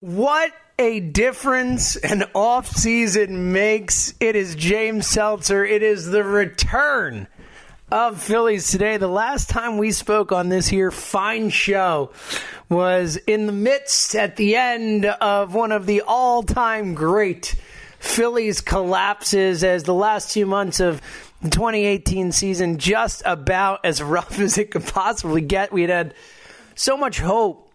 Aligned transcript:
What 0.00 0.52
a 0.78 1.00
difference 1.00 1.96
an 1.96 2.20
offseason 2.34 3.30
makes. 3.30 4.12
It 4.20 4.36
is 4.36 4.54
James 4.54 5.06
Seltzer. 5.06 5.64
It 5.64 5.82
is 5.82 6.04
the 6.04 6.22
return 6.22 7.26
of 7.90 8.22
Phillies 8.22 8.70
today. 8.70 8.98
The 8.98 9.08
last 9.08 9.48
time 9.48 9.78
we 9.78 9.92
spoke 9.92 10.32
on 10.32 10.50
this 10.50 10.68
here 10.68 10.90
fine 10.90 11.48
show 11.48 12.10
was 12.68 13.16
in 13.16 13.46
the 13.46 13.52
midst 13.52 14.14
at 14.14 14.36
the 14.36 14.56
end 14.56 15.06
of 15.06 15.54
one 15.54 15.72
of 15.72 15.86
the 15.86 16.02
all 16.02 16.42
time 16.42 16.92
great 16.94 17.54
Phillies 17.98 18.60
collapses 18.60 19.64
as 19.64 19.84
the 19.84 19.94
last 19.94 20.30
two 20.30 20.44
months 20.44 20.78
of 20.78 21.00
the 21.40 21.48
2018 21.48 22.32
season 22.32 22.76
just 22.76 23.22
about 23.24 23.80
as 23.82 24.02
rough 24.02 24.38
as 24.40 24.58
it 24.58 24.72
could 24.72 24.84
possibly 24.84 25.40
get. 25.40 25.72
We 25.72 25.80
had 25.80 25.90
had 25.90 26.14
so 26.74 26.98
much 26.98 27.18
hope 27.18 27.65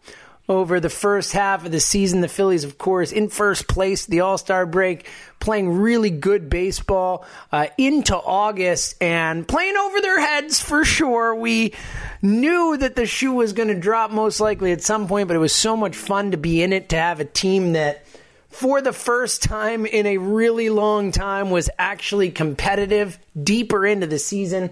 over 0.52 0.82
the 0.82 0.90
first 0.90 1.32
half 1.32 1.66
of 1.66 1.72
the 1.72 1.80
season. 1.80 2.20
The 2.20 2.28
Phillies, 2.28 2.66
of 2.66 2.78
course, 2.78 3.14
in 3.14 3.30
first 3.30 3.70
place, 3.70 4.06
the 4.06 4.20
All 4.20 4.38
Star 4.38 4.66
break, 4.66 5.08
playing 5.40 5.78
really 5.80 6.10
good 6.10 6.50
baseball 6.50 7.26
uh, 7.54 7.68
into 7.78 8.16
August 8.16 9.02
and 9.02 9.48
playing 9.48 9.78
over 9.78 10.02
their 10.02 10.20
heads 10.20 10.60
for 10.60 10.84
sure. 10.84 11.34
We 11.34 11.74
knew 12.22 12.76
that 12.76 12.98
the 12.98 13.06
shoe 13.06 13.32
was 13.32 13.54
going 13.54 13.70
to 13.70 13.80
drop 13.80 14.12
most 14.12 14.42
likely 14.42 14.74
at 14.74 14.82
some 14.82 15.08
point, 15.08 15.30
but 15.30 15.38
it 15.38 15.40
was 15.40 15.56
so 15.56 15.78
much 15.78 15.96
fun 15.96 16.32
to 16.32 16.38
be 16.38 16.62
in 16.62 16.74
it, 16.74 16.90
to 16.90 16.98
have 16.98 17.20
a 17.20 17.26
team 17.26 17.74
that. 17.74 18.06
For 18.50 18.82
the 18.82 18.92
first 18.92 19.44
time 19.44 19.86
in 19.86 20.06
a 20.06 20.18
really 20.18 20.70
long 20.70 21.14
time, 21.14 21.52
was 21.52 21.70
actually 21.80 22.32
competitive 22.32 23.18
deeper 23.42 23.86
into 23.86 24.08
the 24.08 24.20
season. 24.20 24.72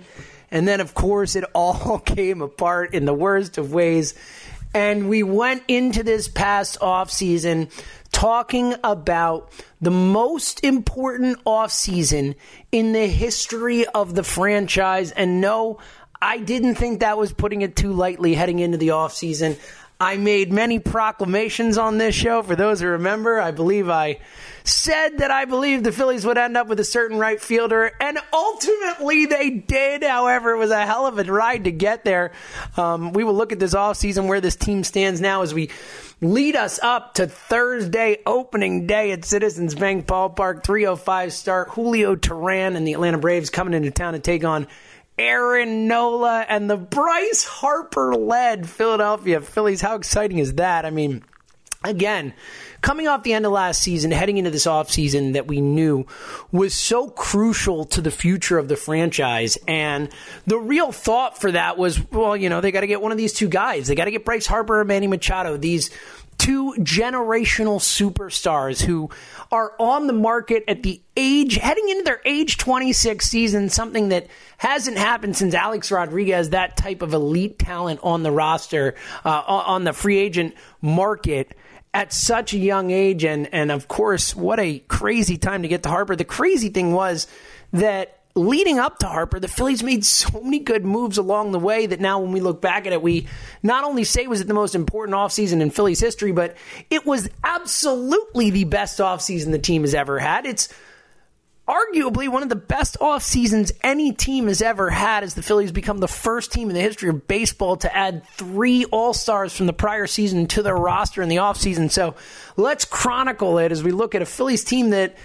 And 0.52 0.68
then, 0.68 0.82
of 0.82 0.94
course, 0.94 1.38
it 1.38 1.46
all 1.56 1.98
came 2.06 2.42
apart 2.42 2.94
in 2.94 3.06
the 3.06 3.14
worst 3.14 3.58
of 3.58 3.72
ways 3.72 4.16
and 4.74 5.10
we 5.10 5.24
went 5.24 5.64
into 5.68 6.04
this 6.04 6.28
past 6.28 6.80
offseason 6.80 7.72
talking 8.12 8.76
about 8.84 9.52
the 9.82 9.92
most 9.92 10.64
important 10.64 11.44
offseason 11.44 12.36
in 12.72 12.92
the 12.92 13.08
history 13.08 13.86
of 13.88 14.16
the 14.16 14.24
franchise. 14.24 15.12
And 15.12 15.42
no, 15.42 15.80
I 16.22 16.40
didn't 16.40 16.76
think 16.76 17.00
that 17.00 17.18
was 17.18 17.32
putting 17.32 17.62
it 17.62 17.76
too 17.76 17.94
lightly 17.94 18.34
heading 18.34 18.60
into 18.60 18.78
the 18.78 18.90
offseason. 18.90 19.58
I 20.02 20.16
made 20.16 20.54
many 20.54 20.80
proclamations 20.80 21.78
on 21.78 21.98
this 21.98 22.16
show. 22.16 22.42
For 22.42 22.56
those 22.56 22.80
who 22.80 22.88
remember, 22.88 23.38
I 23.38 23.52
believe 23.52 23.90
I 23.90 24.20
said 24.64 25.18
that 25.18 25.30
I 25.30 25.44
believed 25.44 25.84
the 25.84 25.92
Phillies 25.92 26.26
would 26.26 26.38
end 26.38 26.56
up 26.56 26.68
with 26.68 26.80
a 26.80 26.86
certain 26.86 27.18
right 27.18 27.42
fielder, 27.42 27.92
and 28.00 28.18
ultimately 28.32 29.26
they 29.26 29.50
did. 29.50 30.02
However, 30.02 30.52
it 30.52 30.58
was 30.58 30.72
a 30.72 30.86
hell 30.86 31.06
of 31.06 31.20
a 31.20 31.24
ride 31.26 31.66
to 31.66 31.72
get 31.72 32.06
there. 32.06 32.32
Um, 32.78 33.12
we 33.12 33.26
will 33.26 33.34
look 33.34 33.52
at 33.52 33.60
this 33.60 33.76
offseason 33.76 34.28
where 34.28 34.40
this 34.40 34.56
team 34.56 34.86
stands 34.86 35.20
now 35.20 35.42
as 35.42 35.54
we 35.54 35.70
lead 36.22 36.56
us 36.56 36.80
up 36.82 37.16
to 37.16 37.28
Thursday 37.28 38.20
opening 38.26 38.88
day 38.88 39.12
at 39.12 39.26
Citizens 39.26 39.76
Bank 39.76 40.06
Ballpark. 40.06 40.64
305 40.64 41.34
start. 41.34 41.70
Julio 41.72 42.16
Teheran 42.16 42.78
and 42.78 42.88
the 42.88 42.94
Atlanta 42.94 43.18
Braves 43.18 43.50
coming 43.50 43.74
into 43.74 43.92
town 43.92 44.14
to 44.14 44.20
take 44.20 44.46
on 44.46 44.66
Aaron 45.20 45.88
Nola 45.90 46.46
and 46.48 46.70
the 46.70 46.78
Bryce 46.78 47.44
Harper 47.44 48.16
led 48.16 48.70
Philadelphia 48.70 49.42
Phillies. 49.42 49.82
How 49.82 49.96
exciting 49.96 50.38
is 50.38 50.54
that? 50.54 50.86
I 50.86 50.92
mean, 50.92 51.26
again, 51.84 52.34
coming 52.82 53.10
off 53.10 53.24
the 53.24 53.34
end 53.34 53.46
of 53.46 53.52
last 53.52 53.84
season, 53.84 54.12
heading 54.12 54.38
into 54.38 54.50
this 54.50 54.66
offseason 54.66 55.34
that 55.34 55.46
we 55.46 55.60
knew 55.60 56.06
was 56.54 56.74
so 56.74 57.10
crucial 57.10 57.84
to 57.84 58.00
the 58.00 58.12
future 58.12 58.58
of 58.58 58.70
the 58.70 58.78
franchise. 58.78 59.58
And 59.68 60.08
the 60.48 60.58
real 60.58 60.94
thought 60.94 61.40
for 61.42 61.52
that 61.52 61.78
was, 61.78 62.00
well, 62.12 62.38
you 62.38 62.48
know, 62.48 62.62
they 62.62 62.72
got 62.72 62.82
to 62.82 62.88
get 62.88 63.02
one 63.02 63.12
of 63.12 63.18
these 63.18 63.34
two 63.34 63.50
guys. 63.50 63.90
They 63.90 63.96
got 63.96 64.06
to 64.06 64.12
get 64.12 64.24
Bryce 64.24 64.48
Harper 64.48 64.80
or 64.80 64.86
Manny 64.86 65.08
Machado. 65.08 65.58
These 65.58 65.90
two 66.40 66.74
generational 66.80 67.80
superstars 67.80 68.82
who 68.82 69.10
are 69.52 69.74
on 69.78 70.08
the 70.08 70.14
market 70.14 70.64
at 70.68 70.82
the 70.82 71.00
age, 71.16 71.56
heading 71.58 71.88
into 71.90 72.04
their 72.04 72.22
age 72.26 72.58
26 72.58 73.24
season, 73.24 73.70
something 73.70 74.10
that 74.10 74.28
hasn't 74.58 74.98
happened 74.98 75.36
since 75.38 75.54
Alex 75.54 75.92
Rodriguez, 75.92 76.50
that 76.50 76.78
type 76.78 77.04
of 77.04 77.14
elite 77.14 77.60
talent 77.60 78.00
on 78.02 78.24
the 78.24 78.32
roster, 78.32 78.96
uh, 79.24 79.44
on 79.46 79.84
the 79.84 79.94
free 79.94 80.18
agent 80.18 80.56
market 80.82 81.56
at 81.94 82.14
such 82.14 82.54
a 82.54 82.58
young 82.58 82.90
age. 82.90 83.24
And, 83.26 83.54
and 83.54 83.72
of 83.72 83.88
course, 83.88 84.36
what 84.36 84.60
a 84.60 84.80
crazy 84.80 85.38
time 85.38 85.64
to 85.64 85.68
get 85.68 85.84
to 85.84 85.90
Harper. 85.90 86.16
The 86.16 86.26
crazy 86.26 86.70
thing 86.70 86.94
was 86.94 87.28
that 87.74 88.19
leading 88.40 88.80
up 88.80 89.00
to 89.00 89.08
Harper, 89.08 89.40
the 89.40 89.48
Phillies 89.48 89.84
made 89.84 90.06
so 90.06 90.42
many 90.42 90.60
good 90.60 90.86
moves 90.86 91.18
along 91.18 91.52
the 91.52 91.60
way 91.60 91.86
that 91.86 92.00
now 92.00 92.20
when 92.20 92.32
we 92.32 92.40
look 92.40 92.62
back 92.62 92.88
at 92.88 92.94
it, 92.94 93.02
we 93.02 93.28
not 93.62 93.84
only 93.84 94.04
say 94.04 94.28
was 94.28 94.42
it 94.42 94.48
the 94.48 94.54
most 94.54 94.76
important 94.76 95.16
offseason 95.16 95.62
in 95.62 95.70
Phillies 95.70 96.00
history, 96.00 96.32
but 96.32 96.56
it 96.90 97.06
was 97.06 97.30
absolutely 97.44 98.50
the 98.50 98.64
best 98.64 99.00
offseason 99.00 99.52
the 99.52 99.60
team 99.60 99.82
has 99.82 99.94
ever 99.94 100.18
had. 100.20 100.46
It's 100.46 100.70
arguably 101.68 102.28
one 102.28 102.42
of 102.42 102.50
the 102.50 102.56
best 102.56 102.98
off 103.00 103.22
seasons 103.22 103.72
any 103.84 104.12
team 104.12 104.48
has 104.48 104.62
ever 104.62 104.90
had 104.90 105.24
as 105.24 105.36
the 105.36 105.44
Phillies 105.44 105.72
become 105.72 106.00
the 106.00 106.08
first 106.08 106.52
team 106.52 106.70
in 106.70 106.76
the 106.76 106.82
history 106.82 107.10
of 107.10 107.28
baseball 107.28 107.78
to 107.78 107.96
add 107.96 108.26
three 108.30 108.86
All-Stars 108.86 109.56
from 109.56 109.68
the 109.68 109.74
prior 109.74 110.08
season 110.08 110.48
to 110.48 110.64
their 110.64 110.76
roster 110.76 111.22
in 111.22 111.30
the 111.30 111.36
offseason. 111.36 111.92
So 111.92 112.16
let's 112.58 112.86
chronicle 112.86 113.60
it 113.60 113.72
as 113.72 113.84
we 113.84 113.92
look 113.92 114.16
at 114.16 114.24
a 114.24 114.26
Phillies 114.26 114.64
team 114.64 114.90
that 114.92 115.16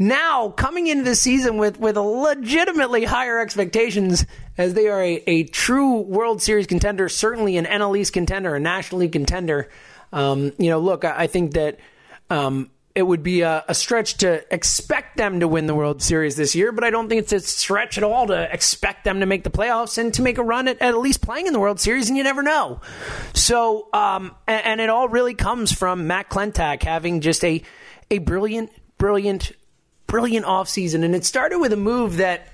now 0.00 0.48
coming 0.48 0.86
into 0.86 1.04
the 1.04 1.14
season 1.14 1.58
with, 1.58 1.78
with 1.78 1.98
legitimately 1.98 3.04
higher 3.04 3.38
expectations 3.38 4.24
as 4.56 4.72
they 4.72 4.88
are 4.88 5.02
a, 5.02 5.22
a 5.26 5.44
true 5.44 6.00
World 6.00 6.40
Series 6.40 6.66
contender, 6.66 7.08
certainly 7.10 7.58
an 7.58 7.66
NL 7.66 7.96
East 7.96 8.14
contender, 8.14 8.54
a 8.54 8.60
National 8.60 9.02
League 9.02 9.12
contender. 9.12 9.68
Um, 10.10 10.52
you 10.56 10.70
know, 10.70 10.78
look, 10.78 11.04
I, 11.04 11.24
I 11.24 11.26
think 11.26 11.52
that 11.52 11.78
um, 12.30 12.70
it 12.94 13.02
would 13.02 13.22
be 13.22 13.42
a, 13.42 13.62
a, 13.68 13.74
stretch 13.74 14.16
to 14.18 14.42
expect 14.52 15.18
them 15.18 15.40
to 15.40 15.48
win 15.48 15.66
the 15.66 15.74
World 15.74 16.02
Series 16.02 16.34
this 16.34 16.54
year, 16.54 16.72
but 16.72 16.82
I 16.82 16.88
don't 16.88 17.08
think 17.10 17.20
it's 17.20 17.32
a 17.34 17.40
stretch 17.40 17.98
at 17.98 18.02
all 18.02 18.26
to 18.28 18.52
expect 18.52 19.04
them 19.04 19.20
to 19.20 19.26
make 19.26 19.44
the 19.44 19.50
playoffs 19.50 19.98
and 19.98 20.14
to 20.14 20.22
make 20.22 20.38
a 20.38 20.42
run 20.42 20.66
at, 20.66 20.80
at 20.80 20.96
least 20.96 21.20
playing 21.20 21.46
in 21.46 21.52
the 21.52 21.60
World 21.60 21.78
Series, 21.78 22.08
and 22.08 22.16
you 22.16 22.24
never 22.24 22.42
know. 22.42 22.80
So, 23.34 23.88
um, 23.92 24.34
and, 24.48 24.64
and, 24.64 24.80
it 24.80 24.88
all 24.88 25.08
really 25.08 25.34
comes 25.34 25.72
from 25.72 26.06
Matt 26.06 26.30
Klentak 26.30 26.82
having 26.82 27.20
just 27.20 27.44
a, 27.44 27.62
a 28.10 28.18
brilliant, 28.18 28.70
brilliant 28.96 29.52
brilliant 30.10 30.44
offseason. 30.44 31.04
And 31.04 31.14
it 31.14 31.24
started 31.24 31.58
with 31.58 31.72
a 31.72 31.76
move 31.76 32.16
that 32.16 32.48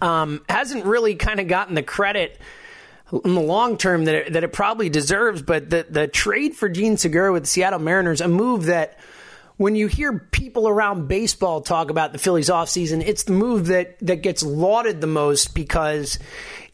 um, 0.00 0.42
hasn't 0.48 0.84
really 0.84 1.14
kind 1.14 1.40
of 1.40 1.48
gotten 1.48 1.74
the 1.74 1.82
credit 1.82 2.38
in 3.24 3.34
the 3.34 3.40
long 3.40 3.78
term 3.78 4.04
that 4.04 4.14
it, 4.14 4.32
that 4.34 4.44
it 4.44 4.52
probably 4.52 4.90
deserves. 4.90 5.40
But 5.40 5.70
the, 5.70 5.86
the 5.88 6.06
trade 6.06 6.54
for 6.54 6.68
Jean 6.68 6.98
Segura 6.98 7.32
with 7.32 7.44
the 7.44 7.48
Seattle 7.48 7.78
Mariners, 7.78 8.20
a 8.20 8.28
move 8.28 8.66
that 8.66 8.98
when 9.56 9.74
you 9.74 9.88
hear 9.88 10.18
people 10.30 10.68
around 10.68 11.08
baseball 11.08 11.62
talk 11.62 11.90
about 11.90 12.12
the 12.12 12.18
Phillies 12.18 12.50
offseason, 12.50 13.02
it's 13.04 13.24
the 13.24 13.32
move 13.32 13.66
that, 13.68 13.98
that 14.00 14.22
gets 14.22 14.42
lauded 14.42 15.00
the 15.00 15.06
most 15.06 15.54
because 15.54 16.18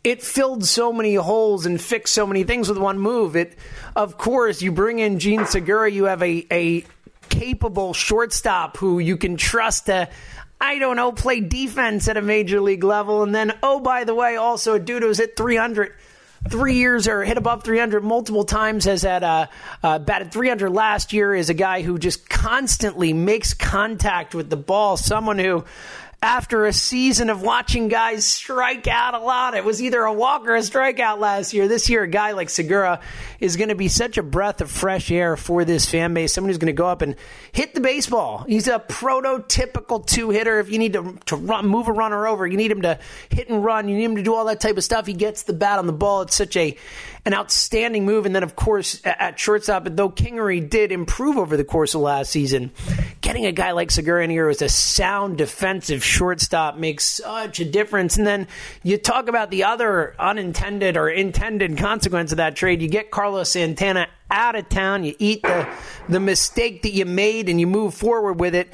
it 0.02 0.22
filled 0.22 0.66
so 0.66 0.92
many 0.92 1.14
holes 1.14 1.64
and 1.64 1.80
fixed 1.80 2.12
so 2.12 2.26
many 2.26 2.44
things 2.44 2.68
with 2.68 2.76
one 2.76 2.98
move. 2.98 3.36
It, 3.36 3.56
of 3.96 4.18
course, 4.18 4.60
you 4.60 4.70
bring 4.70 4.98
in 4.98 5.18
Jean 5.18 5.46
Segura, 5.46 5.90
you 5.90 6.04
have 6.04 6.22
a, 6.22 6.46
a 6.50 6.84
capable 7.28 7.92
shortstop 7.92 8.76
who 8.76 8.98
you 8.98 9.16
can 9.16 9.36
trust 9.36 9.86
to, 9.86 10.08
I 10.60 10.78
don't 10.78 10.96
know, 10.96 11.12
play 11.12 11.40
defense 11.40 12.08
at 12.08 12.16
a 12.16 12.22
major 12.22 12.60
league 12.60 12.84
level. 12.84 13.22
And 13.22 13.34
then, 13.34 13.52
oh, 13.62 13.80
by 13.80 14.04
the 14.04 14.14
way, 14.14 14.36
also 14.36 14.74
a 14.74 14.78
dude 14.78 15.02
who's 15.02 15.18
hit 15.18 15.36
300 15.36 15.92
three 16.48 16.74
years 16.74 17.08
or 17.08 17.24
hit 17.24 17.38
above 17.38 17.64
300 17.64 18.04
multiple 18.04 18.44
times, 18.44 18.84
has 18.84 19.02
had 19.02 19.22
a 19.22 19.48
uh, 19.82 19.98
batted 19.98 20.32
300 20.32 20.70
last 20.70 21.12
year, 21.12 21.34
is 21.34 21.50
a 21.50 21.54
guy 21.54 21.82
who 21.82 21.98
just 21.98 22.28
constantly 22.28 23.12
makes 23.12 23.54
contact 23.54 24.34
with 24.34 24.50
the 24.50 24.56
ball. 24.56 24.96
Someone 24.96 25.38
who 25.38 25.64
after 26.24 26.64
a 26.64 26.72
season 26.72 27.28
of 27.28 27.42
watching 27.42 27.88
guys 27.88 28.24
strike 28.24 28.88
out 28.88 29.12
a 29.12 29.18
lot. 29.18 29.52
It 29.52 29.62
was 29.62 29.82
either 29.82 30.00
a 30.00 30.12
walk 30.12 30.46
or 30.48 30.56
a 30.56 30.60
strikeout 30.60 31.18
last 31.18 31.52
year. 31.52 31.68
This 31.68 31.90
year, 31.90 32.04
a 32.04 32.08
guy 32.08 32.32
like 32.32 32.48
Segura 32.48 33.00
is 33.40 33.56
going 33.58 33.68
to 33.68 33.74
be 33.74 33.88
such 33.88 34.16
a 34.16 34.22
breath 34.22 34.62
of 34.62 34.70
fresh 34.70 35.10
air 35.10 35.36
for 35.36 35.66
this 35.66 35.84
fan 35.84 36.14
base. 36.14 36.32
Someone 36.32 36.48
who's 36.48 36.56
going 36.56 36.68
to 36.68 36.72
go 36.72 36.86
up 36.86 37.02
and 37.02 37.16
hit 37.52 37.74
the 37.74 37.82
baseball. 37.82 38.46
He's 38.48 38.68
a 38.68 38.78
prototypical 38.78 40.06
two 40.06 40.30
hitter. 40.30 40.60
If 40.60 40.70
you 40.70 40.78
need 40.78 40.94
to, 40.94 41.14
to 41.26 41.36
run, 41.36 41.66
move 41.66 41.88
a 41.88 41.92
runner 41.92 42.26
over, 42.26 42.46
you 42.46 42.56
need 42.56 42.70
him 42.70 42.80
to 42.82 42.98
hit 43.28 43.50
and 43.50 43.62
run, 43.62 43.88
you 43.88 43.94
need 43.94 44.04
him 44.04 44.16
to 44.16 44.22
do 44.22 44.34
all 44.34 44.46
that 44.46 44.60
type 44.60 44.78
of 44.78 44.84
stuff. 44.84 45.04
He 45.04 45.12
gets 45.12 45.42
the 45.42 45.52
bat 45.52 45.78
on 45.78 45.86
the 45.86 45.92
ball. 45.92 46.22
It's 46.22 46.34
such 46.34 46.56
a 46.56 46.74
an 47.26 47.32
outstanding 47.32 48.04
move. 48.04 48.26
And 48.26 48.34
then, 48.34 48.42
of 48.42 48.54
course, 48.54 49.00
at 49.04 49.38
shortstop, 49.38 49.86
though 49.90 50.10
Kingery 50.10 50.68
did 50.68 50.92
improve 50.92 51.38
over 51.38 51.56
the 51.56 51.64
course 51.64 51.94
of 51.94 52.02
last 52.02 52.30
season, 52.30 52.70
getting 53.22 53.46
a 53.46 53.52
guy 53.52 53.72
like 53.72 53.90
Segura 53.90 54.24
in 54.24 54.30
here 54.30 54.48
as 54.48 54.60
a 54.60 54.68
sound 54.68 55.38
defensive 55.38 56.04
shortstop 56.04 56.76
makes 56.76 57.04
such 57.04 57.60
a 57.60 57.64
difference. 57.64 58.16
And 58.16 58.26
then 58.26 58.46
you 58.82 58.98
talk 58.98 59.28
about 59.28 59.50
the 59.50 59.64
other 59.64 60.14
unintended 60.18 60.96
or 60.96 61.08
intended 61.08 61.78
consequence 61.78 62.32
of 62.32 62.36
that 62.36 62.56
trade. 62.56 62.82
You 62.82 62.88
get 62.88 63.10
Carlos 63.10 63.50
Santana 63.50 64.08
out 64.30 64.56
of 64.56 64.68
town. 64.68 65.04
You 65.04 65.14
eat 65.18 65.42
the 65.42 65.68
the 66.08 66.20
mistake 66.20 66.82
that 66.82 66.92
you 66.92 67.06
made, 67.06 67.48
and 67.48 67.58
you 67.58 67.66
move 67.66 67.94
forward 67.94 68.34
with 68.34 68.54
it. 68.54 68.68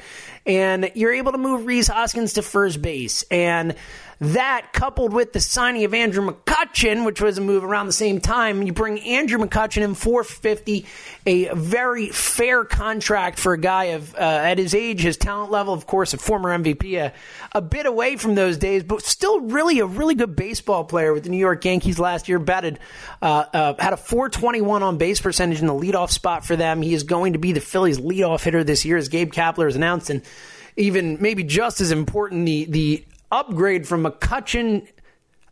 And 0.45 0.91
you're 0.95 1.13
able 1.13 1.31
to 1.31 1.37
move 1.37 1.65
Rhys 1.65 1.87
Hoskins 1.87 2.33
to 2.33 2.41
first 2.41 2.81
base. 2.81 3.23
And 3.31 3.75
that, 4.21 4.71
coupled 4.71 5.13
with 5.13 5.33
the 5.33 5.39
signing 5.39 5.83
of 5.83 5.95
Andrew 5.95 6.23
McCutchen, 6.23 7.05
which 7.05 7.19
was 7.19 7.39
a 7.39 7.41
move 7.41 7.63
around 7.63 7.87
the 7.87 7.91
same 7.91 8.21
time, 8.21 8.61
you 8.61 8.71
bring 8.71 8.99
Andrew 8.99 9.39
McCutchen 9.39 9.81
in 9.81 9.95
450, 9.95 10.85
a 11.25 11.51
very 11.55 12.09
fair 12.09 12.63
contract 12.63 13.39
for 13.39 13.53
a 13.53 13.57
guy 13.57 13.85
of 13.85 14.13
uh, 14.13 14.19
at 14.19 14.59
his 14.59 14.75
age, 14.75 15.01
his 15.01 15.17
talent 15.17 15.49
level, 15.49 15.73
of 15.73 15.87
course, 15.87 16.13
a 16.13 16.19
former 16.19 16.55
MVP, 16.55 17.01
a, 17.01 17.13
a 17.53 17.63
bit 17.63 17.87
away 17.87 18.15
from 18.15 18.35
those 18.35 18.57
days, 18.57 18.83
but 18.83 19.01
still 19.01 19.41
really 19.41 19.79
a 19.79 19.87
really 19.87 20.13
good 20.13 20.35
baseball 20.35 20.83
player 20.83 21.13
with 21.13 21.23
the 21.23 21.31
New 21.31 21.37
York 21.37 21.65
Yankees 21.65 21.97
last 21.97 22.29
year. 22.29 22.37
Batted, 22.37 22.77
uh, 23.23 23.45
uh, 23.51 23.73
had 23.79 23.93
a 23.93 23.97
421 23.97 24.83
on 24.83 24.99
base 24.99 25.19
percentage 25.19 25.61
in 25.61 25.65
the 25.65 25.73
leadoff 25.73 26.11
spot 26.11 26.45
for 26.45 26.55
them. 26.55 26.83
He 26.83 26.93
is 26.93 27.01
going 27.01 27.33
to 27.33 27.39
be 27.39 27.53
the 27.53 27.59
Phillies' 27.59 27.97
leadoff 27.97 28.43
hitter 28.43 28.63
this 28.63 28.85
year, 28.85 28.97
as 28.97 29.09
Gabe 29.09 29.33
Kapler 29.33 29.65
has 29.65 29.75
announced, 29.75 30.11
and 30.11 30.21
even 30.77 31.17
maybe 31.19 31.43
just 31.43 31.81
as 31.81 31.91
important, 31.91 32.45
the 32.45 32.65
the 32.65 33.05
upgrade 33.31 33.87
from 33.87 34.03
McCutchen 34.03 34.87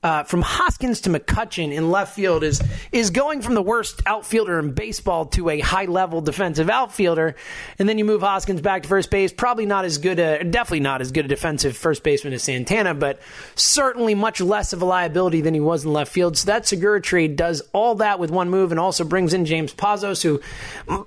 uh, 0.01 0.23
from 0.23 0.41
Hoskins 0.41 1.01
to 1.01 1.09
McCutchen 1.09 1.73
in 1.73 1.91
left 1.91 2.15
field 2.15 2.43
is 2.43 2.61
is 2.91 3.09
going 3.09 3.41
from 3.41 3.53
the 3.53 3.61
worst 3.61 4.01
outfielder 4.05 4.57
in 4.57 4.71
baseball 4.71 5.25
to 5.25 5.49
a 5.49 5.59
high 5.59 5.85
level 5.85 6.21
defensive 6.21 6.69
outfielder, 6.69 7.35
and 7.77 7.89
then 7.89 7.97
you 7.97 8.05
move 8.05 8.21
Hoskins 8.21 8.61
back 8.61 8.83
to 8.83 8.87
first 8.87 9.09
base. 9.09 9.33
Probably 9.33 9.65
not 9.65 9.83
as 9.83 9.97
good, 9.97 10.19
a, 10.19 10.43
definitely 10.45 10.79
not 10.79 11.01
as 11.01 11.11
good 11.11 11.25
a 11.25 11.27
defensive 11.27 11.75
first 11.75 12.01
baseman 12.01 12.33
as 12.33 12.43
Santana, 12.43 12.93
but 12.93 13.19
certainly 13.55 14.15
much 14.15 14.39
less 14.39 14.71
of 14.71 14.81
a 14.81 14.85
liability 14.85 15.41
than 15.41 15.53
he 15.53 15.59
was 15.59 15.83
in 15.83 15.91
left 15.91 16.13
field. 16.13 16.37
So 16.37 16.45
that 16.45 16.65
Segura 16.65 17.01
trade 17.01 17.35
does 17.35 17.61
all 17.73 17.95
that 17.95 18.19
with 18.19 18.31
one 18.31 18.49
move, 18.49 18.71
and 18.71 18.79
also 18.79 19.03
brings 19.03 19.33
in 19.33 19.43
James 19.43 19.73
Pazos, 19.73 20.23
who 20.23 20.39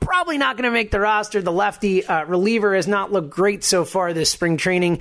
probably 0.01 0.37
not 0.37 0.57
going 0.57 0.65
to 0.65 0.71
make 0.71 0.91
the 0.91 1.01
roster. 1.01 1.41
The 1.41 1.51
lefty 1.51 2.05
uh, 2.05 2.27
reliever 2.27 2.75
has 2.75 2.87
not 2.87 3.11
looked 3.11 3.31
great 3.31 3.65
so 3.65 3.87
far 3.87 4.13
this 4.13 4.31
spring 4.31 4.59
training. 4.59 5.01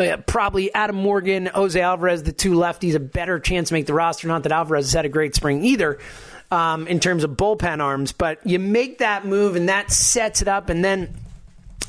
Uh, 0.00 0.16
probably 0.16 0.72
Adam 0.72 0.96
Morgan, 0.96 1.46
Jose 1.46 1.78
Alvarez, 1.78 2.22
the 2.22 2.32
two 2.32 2.52
lefties, 2.52 2.94
a 2.94 3.00
better 3.00 3.38
chance 3.38 3.68
to 3.68 3.74
make 3.74 3.84
the 3.84 3.92
roster. 3.92 4.26
Not 4.28 4.44
that 4.44 4.52
Alvarez 4.52 4.86
has 4.86 4.92
had 4.94 5.04
a 5.04 5.10
great 5.10 5.34
spring 5.34 5.64
either. 5.64 5.98
Um, 6.50 6.88
in 6.88 6.98
terms 6.98 7.22
of 7.22 7.30
bullpen 7.32 7.80
arms, 7.80 8.10
but 8.10 8.44
you 8.44 8.58
make 8.58 8.98
that 8.98 9.24
move 9.24 9.54
and 9.54 9.68
that 9.68 9.92
sets 9.92 10.42
it 10.42 10.48
up, 10.48 10.68
and 10.68 10.84
then 10.84 11.14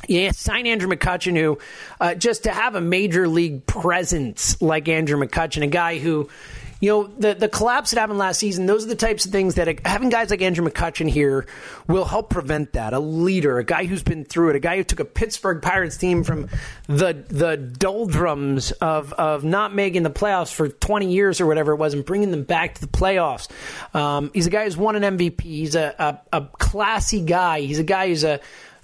yeah, 0.06 0.30
sign 0.30 0.66
Andrew 0.66 0.88
McCutchen, 0.88 1.36
who 1.36 1.58
uh, 2.00 2.14
just 2.14 2.44
to 2.44 2.52
have 2.52 2.76
a 2.76 2.80
major 2.80 3.26
league 3.26 3.66
presence 3.66 4.60
like 4.62 4.88
Andrew 4.88 5.18
McCutchen, 5.18 5.62
a 5.62 5.66
guy 5.66 5.98
who 5.98 6.28
you 6.82 6.88
know, 6.88 7.04
the, 7.04 7.34
the 7.34 7.48
collapse 7.48 7.92
that 7.92 8.00
happened 8.00 8.18
last 8.18 8.40
season, 8.40 8.66
those 8.66 8.84
are 8.84 8.88
the 8.88 8.96
types 8.96 9.24
of 9.24 9.30
things 9.30 9.54
that 9.54 9.86
having 9.86 10.08
guys 10.08 10.30
like 10.30 10.42
Andrew 10.42 10.68
McCutchen 10.68 11.08
here 11.08 11.46
will 11.86 12.04
help 12.04 12.28
prevent 12.28 12.72
that. 12.72 12.92
A 12.92 12.98
leader, 12.98 13.58
a 13.58 13.64
guy 13.64 13.84
who's 13.84 14.02
been 14.02 14.24
through 14.24 14.50
it, 14.50 14.56
a 14.56 14.58
guy 14.58 14.78
who 14.78 14.82
took 14.82 14.98
a 14.98 15.04
Pittsburgh 15.04 15.62
Pirates 15.62 15.96
team 15.96 16.24
from 16.24 16.48
the 16.88 17.12
the 17.28 17.56
doldrums 17.56 18.72
of, 18.72 19.12
of 19.12 19.44
not 19.44 19.72
making 19.72 20.02
the 20.02 20.10
playoffs 20.10 20.52
for 20.52 20.68
20 20.68 21.12
years 21.12 21.40
or 21.40 21.46
whatever 21.46 21.70
it 21.70 21.76
was 21.76 21.94
and 21.94 22.04
bringing 22.04 22.32
them 22.32 22.42
back 22.42 22.74
to 22.74 22.80
the 22.80 22.88
playoffs. 22.88 23.48
Um, 23.94 24.32
he's 24.34 24.48
a 24.48 24.50
guy 24.50 24.64
who's 24.64 24.76
won 24.76 25.00
an 25.00 25.16
MVP. 25.16 25.40
He's 25.40 25.76
a, 25.76 26.20
a, 26.32 26.40
a 26.40 26.48
classy 26.58 27.20
guy. 27.20 27.60
He's 27.60 27.78
a 27.78 27.84
guy 27.84 28.08
who's 28.08 28.24
a 28.24 28.40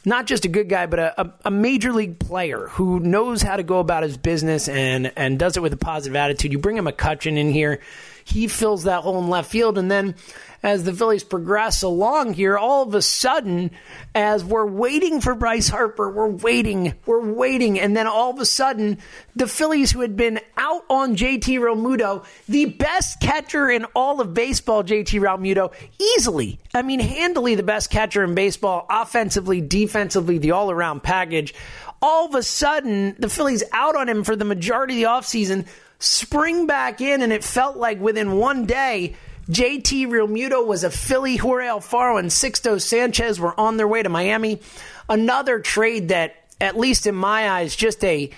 not 0.09 0.27
just 0.27 0.45
a 0.45 0.49
good 0.49 0.69
guy, 0.69 0.87
but 0.87 0.99
a, 0.99 1.35
a, 1.45 1.51
major 1.51 1.93
league 1.93 2.19
player 2.19 2.69
who 2.69 2.99
knows 2.99 3.43
how 3.43 3.57
to 3.57 3.63
go 3.63 3.79
about 3.79 4.03
his 4.03 4.17
business 4.17 4.69
and, 4.69 5.13
and 5.17 5.39
does 5.39 5.57
it 5.57 5.61
with 5.61 5.73
a 5.73 5.79
positive 5.79 6.17
attitude. 6.17 6.53
You 6.53 6.59
bring 6.59 6.77
him 6.77 6.87
a 6.87 6.93
McCutchen 6.93 7.37
in 7.37 7.51
here, 7.51 7.81
he 8.25 8.49
fills 8.49 8.85
that 8.85 9.03
hole 9.03 9.19
in 9.19 9.29
left 9.29 9.51
field, 9.51 9.79
and 9.79 9.91
then 9.91 10.15
as 10.63 10.85
the 10.85 10.93
Phillies 10.93 11.23
progress 11.23 11.83
along 11.83 12.35
here, 12.35 12.59
all 12.59 12.83
of 12.83 12.95
a 12.95 13.03
sudden, 13.03 13.71
as 14.15 14.45
we're 14.45 14.67
waiting 14.67 15.21
for 15.21 15.35
Bryce 15.35 15.69
Harper, 15.69 16.11
we're 16.11 16.29
waiting, 16.29 16.95
we're 17.07 17.33
waiting, 17.33 17.79
and 17.79 17.97
then 17.97 18.07
all 18.09 18.31
of 18.31 18.41
a 18.41 18.47
sudden, 18.47 18.99
the 19.37 19.47
Phillies, 19.47 19.93
who 19.93 20.01
had 20.01 20.17
been 20.17 20.41
out 20.57 20.85
on 20.91 21.15
JT 21.15 21.59
Realmuto, 21.61 22.25
the 22.49 22.67
best 22.67 23.21
catcher 23.21 23.71
in 23.71 23.85
all 23.95 24.21
of 24.21 24.35
baseball, 24.35 24.83
JT 24.83 25.21
Realmuto, 25.21 25.73
easily, 26.01 26.59
I 26.75 26.83
mean, 26.83 27.01
handily 27.01 27.55
the 27.55 27.63
best 27.63 27.91
catcher 27.91 28.25
in 28.25 28.35
baseball, 28.35 28.87
offensively, 28.91 29.61
defensively, 29.61 30.39
the 30.39 30.51
all 30.51 30.71
around 30.71 31.05
package. 31.05 31.55
All 32.03 32.27
of 32.27 32.35
a 32.35 32.43
sudden, 32.43 33.15
the 33.19 33.29
Phillies 33.29 33.63
out 33.73 33.97
on 33.97 34.09
him 34.09 34.25
for 34.25 34.35
the 34.35 34.45
majority 34.45 34.95
of 34.95 34.99
the 34.99 35.09
offseason, 35.09 35.67
spring 36.01 36.67
back 36.67 37.01
in, 37.01 37.23
and 37.23 37.33
it 37.33 37.45
felt 37.45 37.77
like 37.77 38.01
within 38.01 38.37
one 38.39 38.67
day, 38.67 39.15
JT 39.51 40.09
Realmuto 40.09 40.67
was 40.67 40.85
a 40.85 40.91
Philly. 40.91 41.37
Jorge 41.37 41.67
Alfaro 41.67 42.19
and 42.19 42.29
Sixto 42.29 42.81
Sanchez 42.81 43.41
were 43.41 43.59
on 43.59 43.79
their 43.79 43.89
way 43.89 44.03
to 44.03 44.09
Miami. 44.09 44.61
Another 45.09 45.59
trade 45.59 46.09
that, 46.09 46.35
at 46.61 46.77
least 46.77 47.07
in 47.07 47.15
my 47.15 47.49
eyes, 47.51 47.75
just 47.75 48.05
a 48.05 48.31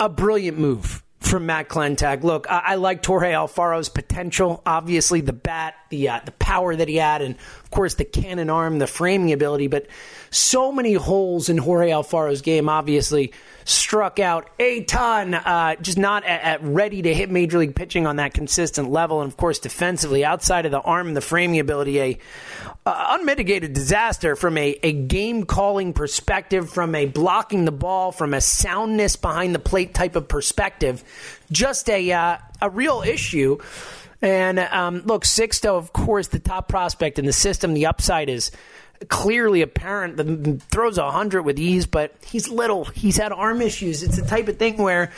a 0.00 0.08
brilliant 0.08 0.58
move 0.58 1.02
from 1.20 1.46
Matt 1.46 1.68
Klentak. 1.68 2.22
Look, 2.24 2.50
I, 2.50 2.62
I 2.68 2.74
like 2.76 3.04
Jorge 3.04 3.32
Alfaro's 3.32 3.88
potential. 3.88 4.62
Obviously, 4.66 5.20
the 5.20 5.32
bat, 5.32 5.74
the 5.90 6.08
uh, 6.08 6.20
the 6.24 6.32
power 6.32 6.74
that 6.74 6.88
he 6.88 6.96
had, 6.96 7.22
and 7.22 7.36
of 7.70 7.76
course 7.76 7.94
the 7.94 8.04
cannon 8.04 8.50
arm, 8.50 8.80
the 8.80 8.88
framing 8.88 9.32
ability. 9.32 9.68
But 9.68 9.86
so 10.30 10.72
many 10.72 10.94
holes 10.94 11.48
in 11.48 11.56
Jorge 11.56 11.90
Alfaro's 11.90 12.42
game. 12.42 12.68
Obviously, 12.68 13.32
struck 13.64 14.18
out 14.18 14.50
a 14.58 14.82
ton, 14.82 15.34
uh, 15.34 15.76
just 15.76 15.96
not 15.96 16.24
at, 16.24 16.42
at, 16.42 16.64
ready 16.64 17.00
to 17.02 17.14
hit 17.14 17.30
major 17.30 17.58
league 17.58 17.76
pitching 17.76 18.08
on 18.08 18.16
that 18.16 18.34
consistent 18.34 18.90
level. 18.90 19.22
And 19.22 19.30
of 19.30 19.36
course, 19.36 19.60
defensively, 19.60 20.24
outside 20.24 20.66
of 20.66 20.72
the 20.72 20.80
arm 20.80 21.06
and 21.06 21.16
the 21.16 21.20
framing 21.20 21.60
ability, 21.60 22.00
a 22.00 22.18
uh, 22.86 23.16
unmitigated 23.20 23.72
disaster 23.72 24.34
from 24.34 24.58
a, 24.58 24.76
a 24.82 24.92
game 24.92 25.44
calling 25.44 25.92
perspective, 25.92 26.70
from 26.70 26.96
a 26.96 27.06
blocking 27.06 27.66
the 27.66 27.72
ball, 27.72 28.10
from 28.10 28.34
a 28.34 28.40
soundness 28.40 29.14
behind 29.14 29.54
the 29.54 29.60
plate 29.60 29.94
type 29.94 30.16
of 30.16 30.26
perspective. 30.26 31.04
Just 31.52 31.88
a 31.88 32.10
uh, 32.10 32.38
a 32.60 32.68
real 32.68 33.02
issue. 33.06 33.58
And 34.22 34.58
um, 34.58 35.02
look, 35.04 35.24
Sixto, 35.24 35.76
of 35.76 35.92
course, 35.92 36.28
the 36.28 36.38
top 36.38 36.68
prospect 36.68 37.18
in 37.18 37.24
the 37.24 37.32
system. 37.32 37.74
The 37.74 37.86
upside 37.86 38.28
is 38.28 38.50
clearly 39.08 39.62
apparent. 39.62 40.16
The, 40.16 40.60
throws 40.70 40.98
a 40.98 41.10
hundred 41.10 41.42
with 41.42 41.58
ease, 41.58 41.86
but 41.86 42.14
he's 42.26 42.48
little. 42.48 42.84
He's 42.84 43.16
had 43.16 43.32
arm 43.32 43.62
issues. 43.62 44.02
It's 44.02 44.20
the 44.20 44.26
type 44.26 44.48
of 44.48 44.58
thing 44.58 44.76
where. 44.76 45.12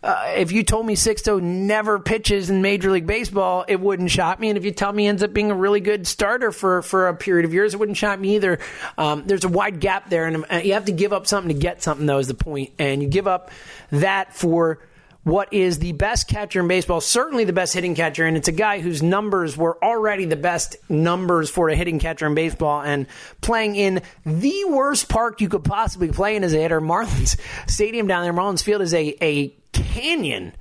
Uh, 0.00 0.34
if 0.36 0.52
you 0.52 0.62
told 0.62 0.86
me 0.86 0.94
Sixto 0.94 1.42
never 1.42 1.98
pitches 1.98 2.50
in 2.50 2.62
Major 2.62 2.92
League 2.92 3.08
Baseball, 3.08 3.64
it 3.66 3.80
wouldn't 3.80 4.12
shock 4.12 4.38
me. 4.38 4.48
And 4.48 4.56
if 4.56 4.64
you 4.64 4.70
tell 4.70 4.92
me 4.92 5.08
ends 5.08 5.24
up 5.24 5.32
being 5.32 5.50
a 5.50 5.56
really 5.56 5.80
good 5.80 6.06
starter 6.06 6.52
for, 6.52 6.82
for 6.82 7.08
a 7.08 7.16
period 7.16 7.44
of 7.44 7.52
years, 7.52 7.74
it 7.74 7.78
wouldn't 7.78 7.98
shock 7.98 8.20
me 8.20 8.36
either. 8.36 8.60
Um, 8.96 9.24
there's 9.26 9.42
a 9.42 9.48
wide 9.48 9.80
gap 9.80 10.08
there, 10.08 10.26
and 10.26 10.44
uh, 10.52 10.56
you 10.58 10.74
have 10.74 10.84
to 10.84 10.92
give 10.92 11.12
up 11.12 11.26
something 11.26 11.52
to 11.52 11.60
get 11.60 11.82
something, 11.82 12.06
though, 12.06 12.18
is 12.18 12.28
the 12.28 12.34
point. 12.34 12.70
And 12.78 13.02
you 13.02 13.08
give 13.08 13.26
up 13.26 13.50
that 13.90 14.36
for 14.36 14.78
what 15.24 15.52
is 15.52 15.78
the 15.78 15.92
best 15.92 16.28
catcher 16.28 16.60
in 16.60 16.68
baseball, 16.68 17.00
certainly 17.00 17.44
the 17.44 17.52
best 17.52 17.74
hitting 17.74 17.94
catcher, 17.94 18.24
and 18.24 18.36
it's 18.36 18.48
a 18.48 18.52
guy 18.52 18.80
whose 18.80 19.02
numbers 19.02 19.56
were 19.56 19.82
already 19.84 20.24
the 20.24 20.36
best 20.36 20.76
numbers 20.88 21.50
for 21.50 21.68
a 21.68 21.76
hitting 21.76 21.98
catcher 21.98 22.26
in 22.26 22.34
baseball, 22.34 22.80
and 22.80 23.06
playing 23.40 23.76
in 23.76 24.00
the 24.24 24.64
worst 24.68 25.08
park 25.08 25.40
you 25.40 25.48
could 25.48 25.64
possibly 25.64 26.08
play 26.08 26.36
in 26.36 26.44
as 26.44 26.54
a 26.54 26.58
hitter, 26.58 26.80
Marlins 26.88 27.38
Stadium 27.68 28.06
down 28.06 28.22
there. 28.22 28.32
Marlins 28.32 28.62
Field 28.62 28.82
is 28.82 28.94
a, 28.94 29.16
a 29.22 29.48
canyon 29.72 30.52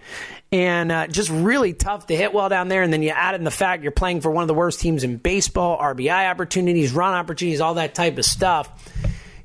and 0.51 0.91
uh, 0.91 1.07
just 1.07 1.29
really 1.29 1.73
tough 1.73 2.07
to 2.07 2.15
hit 2.15 2.33
well 2.33 2.49
down 2.49 2.67
there. 2.67 2.81
And 2.81 2.91
then 2.91 3.03
you 3.03 3.09
add 3.09 3.35
in 3.35 3.43
the 3.43 3.51
fact 3.51 3.83
you're 3.83 3.91
playing 3.91 4.21
for 4.21 4.31
one 4.31 4.43
of 4.43 4.47
the 4.47 4.53
worst 4.53 4.79
teams 4.79 5.03
in 5.03 5.17
baseball, 5.17 5.77
RBI 5.77 6.29
opportunities, 6.29 6.93
run 6.93 7.13
opportunities, 7.13 7.59
all 7.59 7.75
that 7.75 7.95
type 7.95 8.17
of 8.17 8.25
stuff 8.25 8.69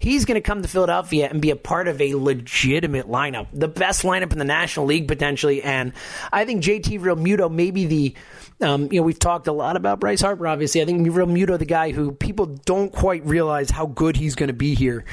He's 0.02 0.25
going 0.25 0.35
to 0.35 0.40
come 0.40 0.62
to 0.62 0.68
Philadelphia 0.68 1.28
and 1.30 1.40
be 1.40 1.50
a 1.50 1.56
part 1.56 1.87
of 1.87 2.00
a 2.00 2.14
legitimate 2.14 3.06
lineup, 3.06 3.47
the 3.52 3.68
best 3.68 4.02
lineup 4.02 4.32
in 4.32 4.38
the 4.38 4.44
National 4.44 4.87
League 4.87 5.06
potentially. 5.06 5.62
And 5.62 5.92
I 6.32 6.44
think 6.44 6.64
JT 6.64 6.99
Realmuto 7.00 7.49
may 7.49 7.71
be 7.71 7.87
the 7.87 8.14
um, 8.62 8.88
you 8.90 9.00
know, 9.00 9.02
we've 9.02 9.19
talked 9.19 9.47
a 9.47 9.52
lot 9.52 9.76
about 9.76 10.00
Bryce 10.00 10.21
Harper, 10.21 10.47
obviously. 10.47 10.81
I 10.83 10.85
think 10.85 11.07
Realmuto, 11.07 11.59
the 11.59 11.64
guy 11.64 11.92
who 11.92 12.12
people 12.12 12.47
don't 12.47 12.92
quite 12.92 13.25
realize 13.26 13.71
how 13.71 13.87
good 13.87 14.16
he's 14.16 14.35
going 14.35 14.49
to 14.49 14.54
be 14.54 14.75
here. 14.75 15.04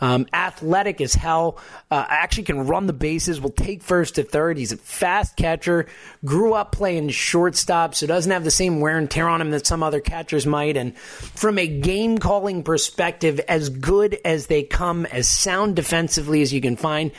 Um, 0.00 0.26
athletic 0.32 1.00
as 1.00 1.14
hell, 1.14 1.58
uh, 1.90 2.04
actually 2.08 2.44
can 2.44 2.66
run 2.66 2.86
the 2.86 2.92
bases, 2.92 3.40
will 3.40 3.50
take 3.50 3.82
first 3.82 4.16
to 4.16 4.22
third. 4.22 4.58
He's 4.58 4.72
a 4.72 4.76
fast 4.76 5.36
catcher, 5.36 5.86
grew 6.24 6.54
up 6.54 6.72
playing 6.72 7.08
shortstop, 7.08 7.94
so 7.94 8.06
doesn't 8.06 8.30
have 8.30 8.44
the 8.44 8.50
same 8.50 8.80
wear 8.80 8.98
and 8.98 9.10
tear 9.10 9.28
on 9.28 9.40
him 9.40 9.50
that 9.50 9.66
some 9.66 9.82
other 9.82 10.00
catchers 10.00 10.46
might. 10.46 10.76
And 10.76 10.96
from 10.96 11.58
a 11.58 11.66
game 11.66 12.18
calling 12.18 12.62
perspective, 12.62 13.40
as 13.48 13.68
good 13.68 14.18
as 14.24 14.46
they 14.46 14.62
come, 14.62 15.06
as 15.06 15.28
sound 15.28 15.76
defensively 15.76 16.42
as 16.42 16.52
you 16.52 16.60
can 16.60 16.76
find. 16.76 17.12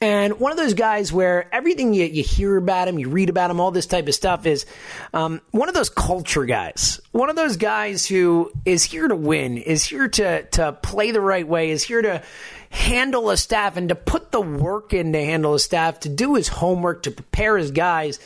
And 0.00 0.38
one 0.38 0.52
of 0.52 0.58
those 0.58 0.74
guys 0.74 1.10
where 1.10 1.52
everything 1.54 1.94
you, 1.94 2.04
you 2.04 2.22
hear 2.22 2.56
about 2.58 2.86
him, 2.86 2.98
you 2.98 3.08
read 3.08 3.30
about 3.30 3.50
him, 3.50 3.60
all 3.60 3.70
this 3.70 3.86
type 3.86 4.08
of 4.08 4.14
stuff 4.14 4.44
is 4.44 4.66
um, 5.14 5.40
one 5.52 5.68
of 5.68 5.74
those 5.74 5.88
culture 5.88 6.44
guys. 6.44 7.00
One 7.12 7.30
of 7.30 7.36
those 7.36 7.56
guys 7.56 8.04
who 8.06 8.52
is 8.66 8.84
here 8.84 9.08
to 9.08 9.16
win, 9.16 9.56
is 9.56 9.84
here 9.84 10.08
to, 10.08 10.42
to 10.42 10.72
play 10.72 11.12
the 11.12 11.20
right 11.20 11.48
way, 11.48 11.70
is 11.70 11.82
here 11.82 12.02
to 12.02 12.22
handle 12.68 13.30
a 13.30 13.38
staff 13.38 13.78
and 13.78 13.88
to 13.88 13.94
put 13.94 14.32
the 14.32 14.40
work 14.40 14.92
in 14.92 15.14
to 15.14 15.24
handle 15.24 15.54
a 15.54 15.58
staff, 15.58 16.00
to 16.00 16.10
do 16.10 16.34
his 16.34 16.48
homework, 16.48 17.04
to 17.04 17.10
prepare 17.10 17.56
his 17.56 17.70
guys. 17.70 18.18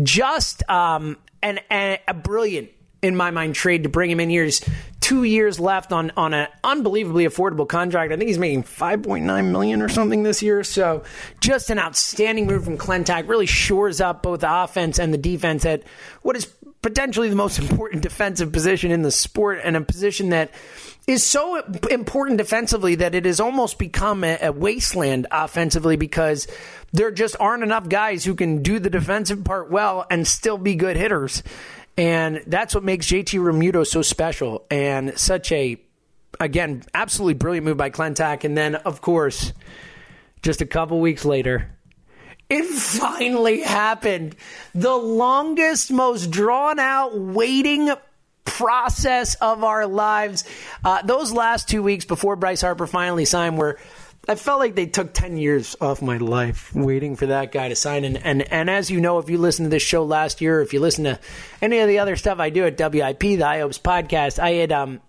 Just 0.00 0.68
um, 0.70 1.16
an, 1.42 1.58
an, 1.70 1.98
a 2.06 2.14
brilliant 2.14 2.70
in 3.06 3.16
my 3.16 3.30
mind, 3.30 3.54
trade 3.54 3.84
to 3.84 3.88
bring 3.88 4.10
him 4.10 4.20
in 4.20 4.28
here. 4.28 4.44
He's 4.44 4.60
two 5.00 5.24
years 5.24 5.60
left 5.60 5.92
on 5.92 6.12
on 6.16 6.34
an 6.34 6.48
unbelievably 6.64 7.24
affordable 7.26 7.68
contract. 7.68 8.12
I 8.12 8.16
think 8.16 8.28
he's 8.28 8.38
making 8.38 8.64
5.9 8.64 9.50
million 9.50 9.82
or 9.82 9.88
something 9.88 10.22
this 10.22 10.42
year. 10.42 10.64
So 10.64 11.04
just 11.40 11.70
an 11.70 11.78
outstanding 11.78 12.46
move 12.46 12.64
from 12.64 12.76
Klentak. 12.76 13.28
Really 13.28 13.46
shores 13.46 14.00
up 14.00 14.22
both 14.22 14.40
the 14.40 14.62
offense 14.62 14.98
and 14.98 15.14
the 15.14 15.18
defense 15.18 15.64
at 15.64 15.82
what 16.22 16.36
is 16.36 16.46
potentially 16.82 17.28
the 17.28 17.36
most 17.36 17.58
important 17.58 18.02
defensive 18.04 18.52
position 18.52 18.90
in 18.90 19.02
the 19.02 19.10
sport 19.10 19.60
and 19.62 19.76
a 19.76 19.80
position 19.80 20.30
that 20.30 20.50
is 21.06 21.22
so 21.22 21.60
important 21.90 22.38
defensively 22.38 22.96
that 22.96 23.14
it 23.14 23.24
has 23.24 23.38
almost 23.38 23.78
become 23.78 24.24
a, 24.24 24.38
a, 24.42 24.52
wasteland 24.52 25.26
offensively 25.30 25.96
because 25.96 26.48
there 26.92 27.10
just 27.10 27.36
aren't 27.38 27.62
enough 27.62 27.88
guys 27.88 28.24
who 28.24 28.34
can 28.34 28.62
do 28.62 28.78
the 28.78 28.90
defensive 28.90 29.44
part 29.44 29.70
well 29.70 30.04
and 30.10 30.26
still 30.26 30.58
be 30.58 30.74
good 30.74 30.96
hitters. 30.96 31.42
And 31.96 32.42
that's 32.46 32.74
what 32.74 32.84
makes 32.84 33.06
JT 33.06 33.40
Realmuto 33.40 33.86
so 33.86 34.02
special 34.02 34.66
and 34.70 35.18
such 35.18 35.50
a, 35.52 35.80
again, 36.38 36.82
absolutely 36.92 37.34
brilliant 37.34 37.64
move 37.64 37.76
by 37.78 37.90
Klentak. 37.90 38.44
And 38.44 38.56
then, 38.56 38.74
of 38.74 39.00
course, 39.00 39.52
just 40.42 40.60
a 40.60 40.66
couple 40.66 41.00
weeks 41.00 41.24
later, 41.24 41.70
it 42.50 42.64
finally 42.66 43.62
happened. 43.62 44.36
The 44.74 44.94
longest, 44.94 45.90
most 45.90 46.30
drawn 46.30 46.78
out 46.78 47.18
waiting 47.18 47.90
process 48.44 49.34
of 49.36 49.64
our 49.64 49.86
lives. 49.86 50.44
Uh, 50.84 51.02
those 51.02 51.32
last 51.32 51.68
two 51.68 51.82
weeks 51.82 52.04
before 52.04 52.36
Bryce 52.36 52.60
Harper 52.60 52.86
finally 52.86 53.24
signed 53.24 53.58
were. 53.58 53.78
I 54.28 54.34
felt 54.34 54.58
like 54.58 54.74
they 54.74 54.86
took 54.86 55.12
10 55.12 55.36
years 55.36 55.76
off 55.80 56.02
my 56.02 56.16
life 56.16 56.74
waiting 56.74 57.14
for 57.14 57.26
that 57.26 57.52
guy 57.52 57.68
to 57.68 57.76
sign. 57.76 58.04
And, 58.04 58.16
and, 58.16 58.42
and 58.52 58.68
as 58.68 58.90
you 58.90 59.00
know, 59.00 59.18
if 59.18 59.30
you 59.30 59.38
listened 59.38 59.66
to 59.66 59.70
this 59.70 59.84
show 59.84 60.04
last 60.04 60.40
year, 60.40 60.60
if 60.60 60.72
you 60.72 60.80
listen 60.80 61.04
to 61.04 61.20
any 61.62 61.78
of 61.78 61.88
the 61.88 62.00
other 62.00 62.16
stuff 62.16 62.40
I 62.40 62.50
do 62.50 62.64
at 62.64 62.78
WIP, 62.78 63.20
the 63.20 63.38
IOPS 63.38 63.80
podcast, 63.80 64.40
I 64.40 64.52
had 64.52 64.72
um, 64.72 65.00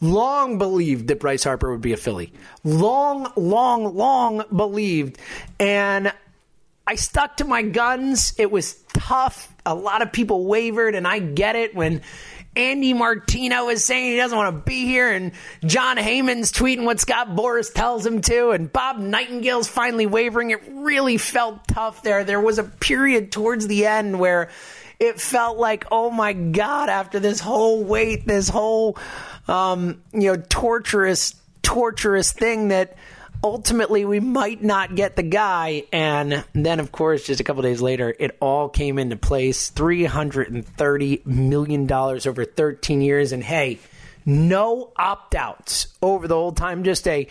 long 0.00 0.58
believed 0.58 1.08
that 1.08 1.18
Bryce 1.18 1.42
Harper 1.42 1.72
would 1.72 1.80
be 1.80 1.92
a 1.92 1.96
Philly. 1.96 2.32
Long, 2.62 3.32
long, 3.36 3.96
long 3.96 4.44
believed. 4.54 5.18
And 5.58 6.12
I 6.86 6.94
stuck 6.94 7.38
to 7.38 7.44
my 7.44 7.62
guns. 7.62 8.34
It 8.38 8.50
was 8.52 8.74
tough. 8.92 9.52
A 9.66 9.74
lot 9.74 10.02
of 10.02 10.12
people 10.12 10.46
wavered, 10.46 10.94
and 10.94 11.06
I 11.06 11.18
get 11.18 11.56
it 11.56 11.74
when 11.74 12.02
Andy 12.54 12.92
Martino 12.92 13.68
is 13.68 13.82
saying 13.84 14.10
he 14.10 14.16
doesn't 14.16 14.36
want 14.36 14.54
to 14.54 14.70
be 14.70 14.84
here, 14.84 15.10
and 15.10 15.32
Jon 15.64 15.96
Heyman's 15.96 16.52
tweeting 16.52 16.84
what 16.84 17.00
Scott 17.00 17.28
Boras 17.28 17.72
tells 17.72 18.04
him 18.04 18.20
to, 18.22 18.50
and 18.50 18.70
Bob 18.70 18.98
Nightingale's 18.98 19.68
finally 19.68 20.06
wavering. 20.06 20.50
It 20.50 20.60
really 20.70 21.16
felt 21.16 21.66
tough 21.66 22.02
there. 22.02 22.24
There 22.24 22.40
was 22.40 22.58
a 22.58 22.64
period 22.64 23.32
towards 23.32 23.66
the 23.66 23.86
end 23.86 24.18
where 24.18 24.50
it 25.00 25.18
felt 25.18 25.56
like, 25.56 25.86
oh 25.90 26.10
my 26.10 26.34
God, 26.34 26.90
after 26.90 27.18
this 27.18 27.40
whole 27.40 27.82
wait, 27.84 28.26
this 28.26 28.50
whole, 28.50 28.98
um, 29.48 30.02
you 30.12 30.32
know, 30.32 30.36
torturous, 30.48 31.34
torturous 31.62 32.32
thing 32.32 32.68
that 32.68 32.96
ultimately 33.42 34.04
we 34.04 34.20
might 34.20 34.62
not 34.62 34.94
get 34.94 35.16
the 35.16 35.22
guy. 35.22 35.84
And 35.92 36.44
then, 36.52 36.80
of 36.80 36.92
course, 36.92 37.26
just 37.26 37.40
a 37.40 37.44
couple 37.44 37.62
days 37.62 37.82
later, 37.82 38.14
it 38.18 38.36
all 38.40 38.68
came 38.68 38.98
into 38.98 39.16
place 39.16 39.70
$330 39.70 41.26
million 41.26 41.92
over 41.92 42.44
13 42.44 43.00
years. 43.00 43.32
And 43.32 43.42
hey, 43.42 43.78
no 44.24 44.92
opt 44.96 45.34
outs 45.34 45.88
over 46.00 46.28
the 46.28 46.34
whole 46.34 46.52
time. 46.52 46.84
Just 46.84 47.08
a 47.08 47.26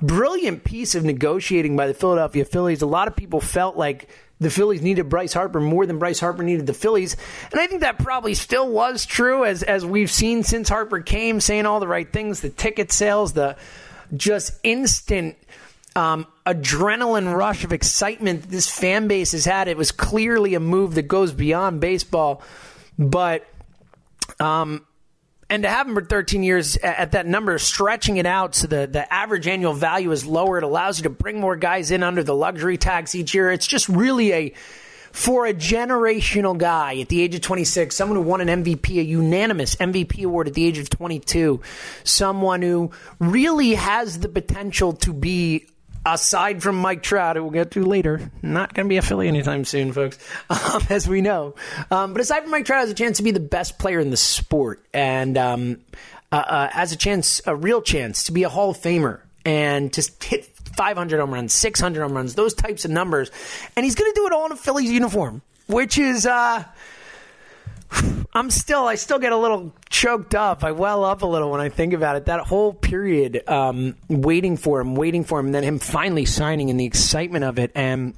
brilliant 0.00 0.64
piece 0.64 0.94
of 0.94 1.04
negotiating 1.04 1.76
by 1.76 1.86
the 1.86 1.94
Philadelphia 1.94 2.44
Phillies. 2.44 2.82
A 2.82 2.86
lot 2.86 3.08
of 3.08 3.16
people 3.16 3.40
felt 3.40 3.76
like 3.76 4.08
the 4.38 4.50
Phillies 4.50 4.82
needed 4.82 5.08
Bryce 5.08 5.32
Harper 5.32 5.60
more 5.60 5.86
than 5.86 5.98
Bryce 5.98 6.20
Harper 6.20 6.42
needed 6.42 6.66
the 6.66 6.74
Phillies. 6.74 7.16
And 7.50 7.60
I 7.60 7.66
think 7.66 7.80
that 7.80 7.98
probably 7.98 8.34
still 8.34 8.70
was 8.70 9.06
true 9.06 9.44
as 9.44 9.62
as 9.62 9.84
we've 9.84 10.10
seen 10.10 10.42
since 10.42 10.68
Harper 10.68 11.00
came 11.00 11.40
saying 11.40 11.66
all 11.66 11.80
the 11.80 11.88
right 11.88 12.10
things, 12.10 12.40
the 12.40 12.50
ticket 12.50 12.92
sales, 12.92 13.32
the 13.32 13.56
just 14.14 14.58
instant 14.62 15.36
um, 15.94 16.26
adrenaline 16.44 17.34
rush 17.34 17.64
of 17.64 17.72
excitement 17.72 18.50
this 18.50 18.68
fan 18.68 19.08
base 19.08 19.32
has 19.32 19.44
had. 19.44 19.68
It 19.68 19.76
was 19.76 19.92
clearly 19.92 20.54
a 20.54 20.60
move 20.60 20.94
that 20.94 21.08
goes 21.08 21.32
beyond 21.32 21.80
baseball, 21.80 22.42
but 22.98 23.46
um, 24.38 24.86
and 25.48 25.62
to 25.62 25.68
have 25.68 25.86
him 25.86 25.94
for 25.94 26.04
13 26.04 26.42
years 26.42 26.76
at 26.76 27.12
that 27.12 27.26
number, 27.26 27.56
stretching 27.58 28.16
it 28.16 28.26
out 28.26 28.54
so 28.54 28.66
the, 28.66 28.86
the 28.86 29.12
average 29.12 29.46
annual 29.46 29.74
value 29.74 30.10
is 30.10 30.26
lower. 30.26 30.58
It 30.58 30.64
allows 30.64 30.98
you 30.98 31.04
to 31.04 31.10
bring 31.10 31.40
more 31.40 31.56
guys 31.56 31.90
in 31.90 32.02
under 32.02 32.22
the 32.22 32.34
luxury 32.34 32.76
tax 32.76 33.14
each 33.14 33.32
year. 33.32 33.52
It's 33.52 33.66
just 33.66 33.88
really 33.88 34.32
a 34.32 34.54
for 35.16 35.46
a 35.46 35.54
generational 35.54 36.56
guy 36.58 37.00
at 37.00 37.08
the 37.08 37.22
age 37.22 37.34
of 37.34 37.40
26, 37.40 37.96
someone 37.96 38.18
who 38.18 38.22
won 38.22 38.46
an 38.46 38.62
MVP, 38.62 38.98
a 38.98 39.02
unanimous 39.02 39.74
MVP 39.76 40.22
award 40.22 40.46
at 40.46 40.52
the 40.52 40.62
age 40.66 40.76
of 40.76 40.90
22, 40.90 41.62
someone 42.04 42.60
who 42.60 42.90
really 43.18 43.70
has 43.70 44.18
the 44.18 44.28
potential 44.28 44.92
to 44.92 45.14
be 45.14 45.64
aside 46.04 46.62
from 46.62 46.76
Mike 46.76 47.02
Trout, 47.02 47.36
who 47.36 47.44
we'll 47.44 47.50
get 47.50 47.70
to 47.70 47.84
later, 47.86 48.30
not 48.42 48.74
going 48.74 48.84
to 48.84 48.88
be 48.90 48.98
a 48.98 49.02
Philly 49.02 49.26
anytime 49.26 49.64
soon, 49.64 49.90
folks, 49.94 50.18
um, 50.50 50.82
as 50.90 51.08
we 51.08 51.22
know. 51.22 51.54
Um, 51.90 52.12
but 52.12 52.20
aside 52.20 52.42
from 52.42 52.50
Mike 52.50 52.66
Trout, 52.66 52.80
has 52.80 52.90
a 52.90 52.94
chance 52.94 53.16
to 53.16 53.22
be 53.22 53.30
the 53.30 53.40
best 53.40 53.78
player 53.78 54.00
in 54.00 54.10
the 54.10 54.18
sport 54.18 54.84
and 54.92 55.38
um, 55.38 55.80
uh, 56.30 56.36
uh, 56.36 56.68
has 56.68 56.92
a 56.92 56.96
chance, 56.96 57.40
a 57.46 57.56
real 57.56 57.80
chance, 57.80 58.24
to 58.24 58.32
be 58.32 58.42
a 58.42 58.50
Hall 58.50 58.68
of 58.68 58.76
Famer 58.76 59.22
and 59.46 59.90
to 59.94 60.10
hit 60.20 60.55
500 60.76 61.20
home 61.20 61.32
runs, 61.32 61.52
600 61.54 62.02
home 62.02 62.12
runs, 62.12 62.34
those 62.34 62.54
types 62.54 62.84
of 62.84 62.90
numbers. 62.90 63.30
And 63.76 63.84
he's 63.84 63.94
going 63.94 64.10
to 64.12 64.14
do 64.14 64.26
it 64.26 64.32
all 64.32 64.46
in 64.46 64.52
a 64.52 64.56
Phillies 64.56 64.90
uniform, 64.90 65.42
which 65.66 65.98
is. 65.98 66.26
Uh, 66.26 66.64
I'm 68.32 68.50
still, 68.50 68.84
I 68.86 68.96
still 68.96 69.18
get 69.18 69.32
a 69.32 69.36
little 69.36 69.72
choked 69.88 70.34
up. 70.34 70.64
I 70.64 70.72
well 70.72 71.04
up 71.04 71.22
a 71.22 71.26
little 71.26 71.50
when 71.50 71.60
I 71.60 71.68
think 71.68 71.92
about 71.94 72.16
it. 72.16 72.26
That 72.26 72.40
whole 72.40 72.72
period, 72.74 73.48
um, 73.48 73.96
waiting 74.08 74.56
for 74.56 74.80
him, 74.80 74.94
waiting 74.94 75.24
for 75.24 75.38
him, 75.40 75.46
and 75.46 75.54
then 75.54 75.62
him 75.62 75.78
finally 75.78 76.24
signing 76.24 76.68
and 76.68 76.78
the 76.78 76.84
excitement 76.84 77.44
of 77.44 77.58
it, 77.58 77.70
and 77.74 78.14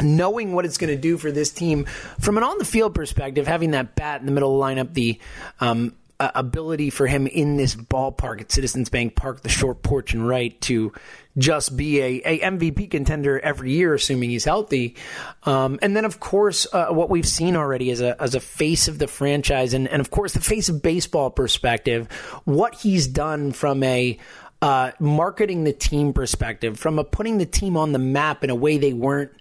knowing 0.00 0.52
what 0.52 0.64
it's 0.64 0.78
going 0.78 0.94
to 0.94 1.00
do 1.00 1.18
for 1.18 1.30
this 1.30 1.50
team 1.50 1.84
from 2.20 2.38
an 2.38 2.44
on 2.44 2.58
the 2.58 2.64
field 2.64 2.94
perspective, 2.94 3.46
having 3.46 3.72
that 3.72 3.94
bat 3.94 4.20
in 4.20 4.26
the 4.26 4.32
middle 4.32 4.54
of 4.54 4.76
the 4.76 4.82
lineup, 4.82 4.94
the 4.94 5.20
um, 5.60 5.94
uh, 6.22 6.30
ability 6.36 6.88
for 6.88 7.08
him 7.08 7.26
in 7.26 7.56
this 7.56 7.74
ballpark 7.74 8.40
at 8.40 8.52
Citizens 8.52 8.88
Bank 8.88 9.16
Park, 9.16 9.42
the 9.42 9.48
short 9.48 9.82
porch 9.82 10.14
and 10.14 10.28
right, 10.28 10.58
to 10.60 10.92
just 11.36 11.76
be 11.76 12.00
a, 12.00 12.22
a 12.24 12.38
MVP 12.38 12.92
contender 12.92 13.40
every 13.40 13.72
year, 13.72 13.92
assuming 13.92 14.30
he's 14.30 14.44
healthy. 14.44 14.94
Um, 15.42 15.80
and 15.82 15.96
then, 15.96 16.04
of 16.04 16.20
course, 16.20 16.64
uh, 16.72 16.90
what 16.90 17.10
we've 17.10 17.26
seen 17.26 17.56
already 17.56 17.90
as 17.90 18.00
a 18.00 18.22
as 18.22 18.36
a 18.36 18.40
face 18.40 18.86
of 18.86 19.00
the 19.00 19.08
franchise, 19.08 19.74
and, 19.74 19.88
and 19.88 20.00
of 20.00 20.12
course 20.12 20.32
the 20.32 20.40
face 20.40 20.68
of 20.68 20.80
baseball 20.80 21.28
perspective, 21.28 22.06
what 22.44 22.76
he's 22.76 23.08
done 23.08 23.50
from 23.50 23.82
a 23.82 24.16
uh, 24.60 24.92
marketing 25.00 25.64
the 25.64 25.72
team 25.72 26.12
perspective, 26.12 26.78
from 26.78 27.00
a 27.00 27.04
putting 27.04 27.38
the 27.38 27.46
team 27.46 27.76
on 27.76 27.90
the 27.90 27.98
map 27.98 28.44
in 28.44 28.50
a 28.50 28.54
way 28.54 28.78
they 28.78 28.92
weren't 28.92 29.32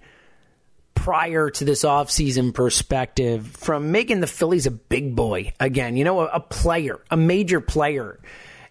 prior 1.01 1.50
to 1.50 1.65
this 1.65 1.84
offseason 1.84 2.53
perspective 2.53 3.48
from 3.48 3.91
making 3.91 4.20
the 4.20 4.27
Phillies 4.27 4.67
a 4.67 4.72
big 4.72 5.15
boy 5.15 5.51
again, 5.60 5.98
you 5.98 6.03
know, 6.03 6.20
a, 6.20 6.25
a, 6.27 6.39
player, 6.39 7.00
a 7.10 7.17
major 7.17 7.60
player. 7.60 8.20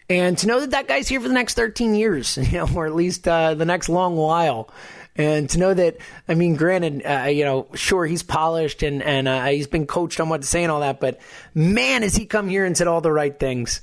And 0.08 0.38
to 0.38 0.46
know 0.46 0.60
that 0.60 0.70
that 0.70 0.86
guy's 0.86 1.08
here 1.08 1.20
for 1.20 1.26
the 1.26 1.34
next 1.34 1.54
13 1.54 1.96
years, 1.96 2.36
you 2.52 2.58
know, 2.58 2.68
or 2.76 2.86
at 2.86 2.94
least 2.94 3.26
uh, 3.26 3.54
the 3.54 3.64
next 3.64 3.88
long 3.88 4.14
while. 4.14 4.70
And 5.16 5.50
to 5.50 5.58
know 5.58 5.74
that, 5.74 5.96
I 6.28 6.34
mean, 6.36 6.54
granted, 6.54 7.02
uh, 7.04 7.28
you 7.28 7.44
know, 7.44 7.66
sure, 7.74 8.06
he's 8.06 8.22
polished 8.22 8.84
and, 8.84 9.02
and 9.02 9.26
uh, 9.26 9.46
he's 9.46 9.66
been 9.66 9.88
coached 9.88 10.20
on 10.20 10.28
what 10.28 10.42
to 10.42 10.46
say 10.46 10.62
and 10.62 10.70
all 10.70 10.80
that, 10.80 11.00
but 11.00 11.20
man, 11.52 12.02
has 12.02 12.14
he 12.14 12.26
come 12.26 12.48
here 12.48 12.64
and 12.64 12.76
said 12.76 12.86
all 12.86 13.00
the 13.00 13.10
right 13.10 13.36
things 13.36 13.80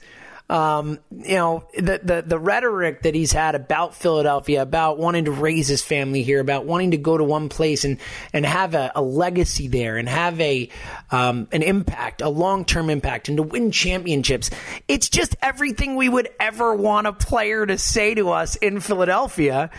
um, 0.50 1.00
you 1.12 1.36
know, 1.36 1.68
the, 1.76 2.00
the, 2.02 2.24
the 2.26 2.40
rhetoric 2.40 3.02
that 3.02 3.14
he's 3.14 3.34
had 3.34 3.56
about 3.56 3.96
Philadelphia, 3.96 4.62
about 4.62 4.98
wanting 4.98 5.26
to 5.26 5.32
raise 5.32 5.68
his 5.68 5.82
family 5.82 6.24
here, 6.24 6.40
about 6.40 6.66
wanting 6.66 6.92
to 6.92 6.98
go 6.98 7.18
to 7.18 7.24
one 7.24 7.50
place 7.50 7.84
and, 7.84 7.98
and 8.32 8.46
have 8.46 8.74
a, 8.74 8.92
a 8.96 9.02
legacy 9.02 9.68
there 9.68 9.98
and 9.98 10.08
have 10.08 10.40
a, 10.40 10.70
um, 11.12 11.50
an 11.52 11.64
impact, 11.64 12.22
a 12.22 12.30
long 12.30 12.64
term 12.64 12.90
impact 12.90 13.28
and 13.28 13.38
to 13.38 13.44
win 13.44 13.72
championships. 13.72 14.50
It's 14.88 15.10
just 15.10 15.36
everything 15.42 15.96
we 15.96 16.08
would 16.08 16.30
ever 16.40 16.74
want 16.74 17.08
a 17.08 17.14
player 17.14 17.66
to 17.66 17.78
say 17.78 18.14
to 18.14 18.30
us 18.30 18.56
in 18.56 18.80
Philadelphia. 18.80 19.70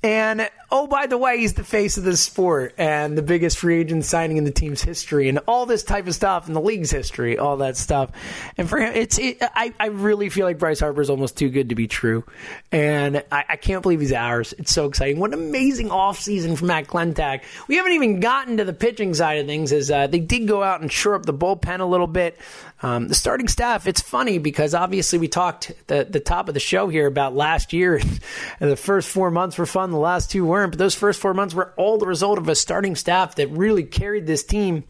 And 0.00 0.48
oh, 0.70 0.86
by 0.86 1.06
the 1.08 1.18
way, 1.18 1.38
he's 1.38 1.54
the 1.54 1.64
face 1.64 1.98
of 1.98 2.04
the 2.04 2.16
sport 2.16 2.74
and 2.78 3.18
the 3.18 3.22
biggest 3.22 3.58
free 3.58 3.80
agent 3.80 4.04
signing 4.04 4.36
in 4.36 4.44
the 4.44 4.52
team's 4.52 4.80
history, 4.80 5.28
and 5.28 5.40
all 5.48 5.66
this 5.66 5.82
type 5.82 6.06
of 6.06 6.14
stuff 6.14 6.46
in 6.46 6.54
the 6.54 6.60
league's 6.60 6.90
history, 6.90 7.36
all 7.36 7.56
that 7.58 7.76
stuff. 7.76 8.12
And 8.56 8.68
for 8.68 8.78
him, 8.78 8.92
it's 8.94 9.18
it, 9.18 9.38
I 9.40 9.74
I 9.80 9.86
really 9.86 10.28
feel 10.28 10.46
like 10.46 10.58
Bryce 10.58 10.78
Harper 10.78 11.00
is 11.00 11.10
almost 11.10 11.36
too 11.36 11.48
good 11.48 11.70
to 11.70 11.74
be 11.74 11.88
true, 11.88 12.24
and 12.70 13.24
I, 13.32 13.44
I 13.48 13.56
can't 13.56 13.82
believe 13.82 13.98
he's 13.98 14.12
ours. 14.12 14.54
It's 14.56 14.72
so 14.72 14.86
exciting. 14.86 15.18
What 15.18 15.32
an 15.32 15.40
amazing 15.40 15.88
offseason 15.88 16.56
for 16.56 16.66
Matt 16.66 16.86
Klentak. 16.86 17.42
We 17.66 17.74
haven't 17.74 17.92
even 17.92 18.20
gotten 18.20 18.58
to 18.58 18.64
the 18.64 18.72
pitching 18.72 19.14
side 19.14 19.40
of 19.40 19.46
things, 19.46 19.72
as 19.72 19.90
uh, 19.90 20.06
they 20.06 20.20
did 20.20 20.46
go 20.46 20.62
out 20.62 20.80
and 20.80 20.92
shore 20.92 21.16
up 21.16 21.26
the 21.26 21.34
bullpen 21.34 21.80
a 21.80 21.84
little 21.84 22.06
bit. 22.06 22.38
Um, 22.80 23.08
the 23.08 23.14
starting 23.14 23.48
staff, 23.48 23.86
it's 23.88 24.00
funny 24.00 24.38
because 24.38 24.72
obviously 24.72 25.18
we 25.18 25.26
talked 25.28 25.72
the 25.88 26.06
the 26.08 26.20
top 26.20 26.48
of 26.48 26.54
the 26.54 26.60
show 26.60 26.88
here 26.88 27.06
about 27.06 27.34
last 27.34 27.72
year, 27.72 28.00
the 28.60 28.76
first 28.76 29.08
four 29.08 29.30
months 29.30 29.58
were 29.58 29.66
fun, 29.66 29.90
the 29.90 29.98
last 29.98 30.30
two 30.30 30.44
weren't. 30.46 30.72
But 30.72 30.78
those 30.78 30.94
first 30.94 31.20
four 31.20 31.34
months 31.34 31.54
were 31.54 31.72
all 31.76 31.98
the 31.98 32.06
result 32.06 32.38
of 32.38 32.48
a 32.48 32.54
starting 32.54 32.94
staff 32.94 33.34
that 33.36 33.48
really 33.48 33.84
carried 33.84 34.26
this 34.26 34.44
team 34.44 34.84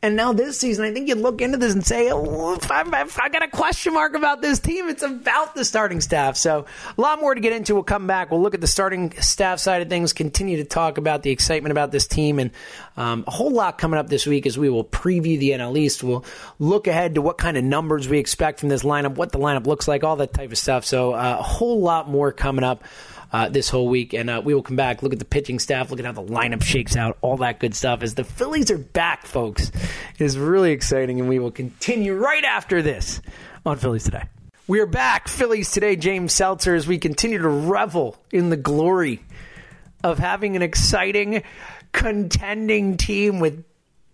And 0.00 0.14
now 0.14 0.32
this 0.32 0.56
season, 0.56 0.84
I 0.84 0.92
think 0.92 1.08
you 1.08 1.16
look 1.16 1.40
into 1.40 1.58
this 1.58 1.72
and 1.74 1.84
say, 1.84 2.08
oh, 2.12 2.56
i 2.70 3.08
I 3.20 3.28
got 3.30 3.42
a 3.42 3.48
question 3.48 3.94
mark 3.94 4.14
about 4.14 4.40
this 4.40 4.60
team, 4.60 4.88
it's 4.88 5.02
about 5.02 5.56
the 5.56 5.64
starting 5.64 6.00
staff. 6.00 6.36
So 6.36 6.66
a 6.96 7.00
lot 7.00 7.20
more 7.20 7.34
to 7.34 7.40
get 7.40 7.52
into. 7.52 7.74
We'll 7.74 7.82
come 7.82 8.06
back. 8.06 8.30
We'll 8.30 8.40
look 8.40 8.54
at 8.54 8.60
the 8.60 8.68
starting 8.68 9.12
staff 9.20 9.58
side 9.58 9.82
of 9.82 9.88
things, 9.88 10.12
continue 10.12 10.58
to 10.58 10.64
talk 10.64 10.98
about 10.98 11.24
the 11.24 11.30
excitement 11.30 11.72
about 11.72 11.90
this 11.90 12.06
team, 12.06 12.38
and 12.38 12.52
um, 12.96 13.24
a 13.26 13.32
whole 13.32 13.50
lot 13.50 13.76
coming 13.76 13.98
up 13.98 14.08
this 14.08 14.24
week 14.24 14.46
as 14.46 14.56
we 14.56 14.70
will 14.70 14.84
preview 14.84 15.36
the 15.36 15.50
NL 15.50 15.76
East. 15.76 16.04
We'll 16.04 16.24
look 16.60 16.86
ahead 16.86 17.16
to 17.16 17.22
what 17.22 17.36
kind 17.36 17.56
of 17.56 17.64
numbers 17.64 18.08
we 18.08 18.18
expect 18.18 18.60
from 18.60 18.68
this 18.68 18.84
lineup, 18.84 19.16
what 19.16 19.32
the 19.32 19.40
lineup 19.40 19.66
looks 19.66 19.88
like, 19.88 20.04
all 20.04 20.14
that 20.16 20.32
type 20.32 20.52
of 20.52 20.58
stuff. 20.58 20.84
So 20.84 21.14
uh, 21.14 21.38
a 21.40 21.42
whole 21.42 21.80
lot 21.80 22.08
more 22.08 22.30
coming 22.30 22.62
up 22.64 22.84
uh, 23.32 23.48
this 23.48 23.68
whole 23.68 23.88
week. 23.88 24.14
And 24.14 24.30
uh, 24.30 24.42
we 24.44 24.54
will 24.54 24.62
come 24.62 24.76
back, 24.76 25.02
look 25.02 25.12
at 25.12 25.18
the 25.18 25.24
pitching 25.24 25.58
staff, 25.58 25.90
look 25.90 26.00
at 26.00 26.06
how 26.06 26.12
the 26.12 26.22
lineup 26.22 26.62
shakes 26.62 26.96
out, 26.96 27.18
all 27.20 27.36
that 27.38 27.58
good 27.60 27.74
stuff. 27.74 28.02
As 28.02 28.14
the 28.14 28.24
Phillies 28.24 28.70
are 28.70 28.78
back, 28.78 29.26
folks, 29.26 29.68
it 29.68 30.24
is 30.24 30.38
really 30.38 30.72
exciting. 30.72 31.20
And 31.20 31.28
we 31.28 31.38
will 31.38 31.50
continue 31.50 32.14
right 32.14 32.44
after 32.44 32.82
this 32.82 33.20
on 33.64 33.78
Phillies 33.78 34.04
Today. 34.04 34.24
We 34.66 34.80
are 34.80 34.86
back, 34.86 35.28
Phillies 35.28 35.70
Today, 35.70 35.96
James 35.96 36.32
Seltzer, 36.34 36.74
as 36.74 36.86
we 36.86 36.98
continue 36.98 37.38
to 37.38 37.48
revel 37.48 38.18
in 38.30 38.50
the 38.50 38.56
glory 38.56 39.22
of 40.04 40.18
having 40.18 40.56
an 40.56 40.62
exciting, 40.62 41.42
contending 41.92 42.96
team 42.98 43.40
with 43.40 43.64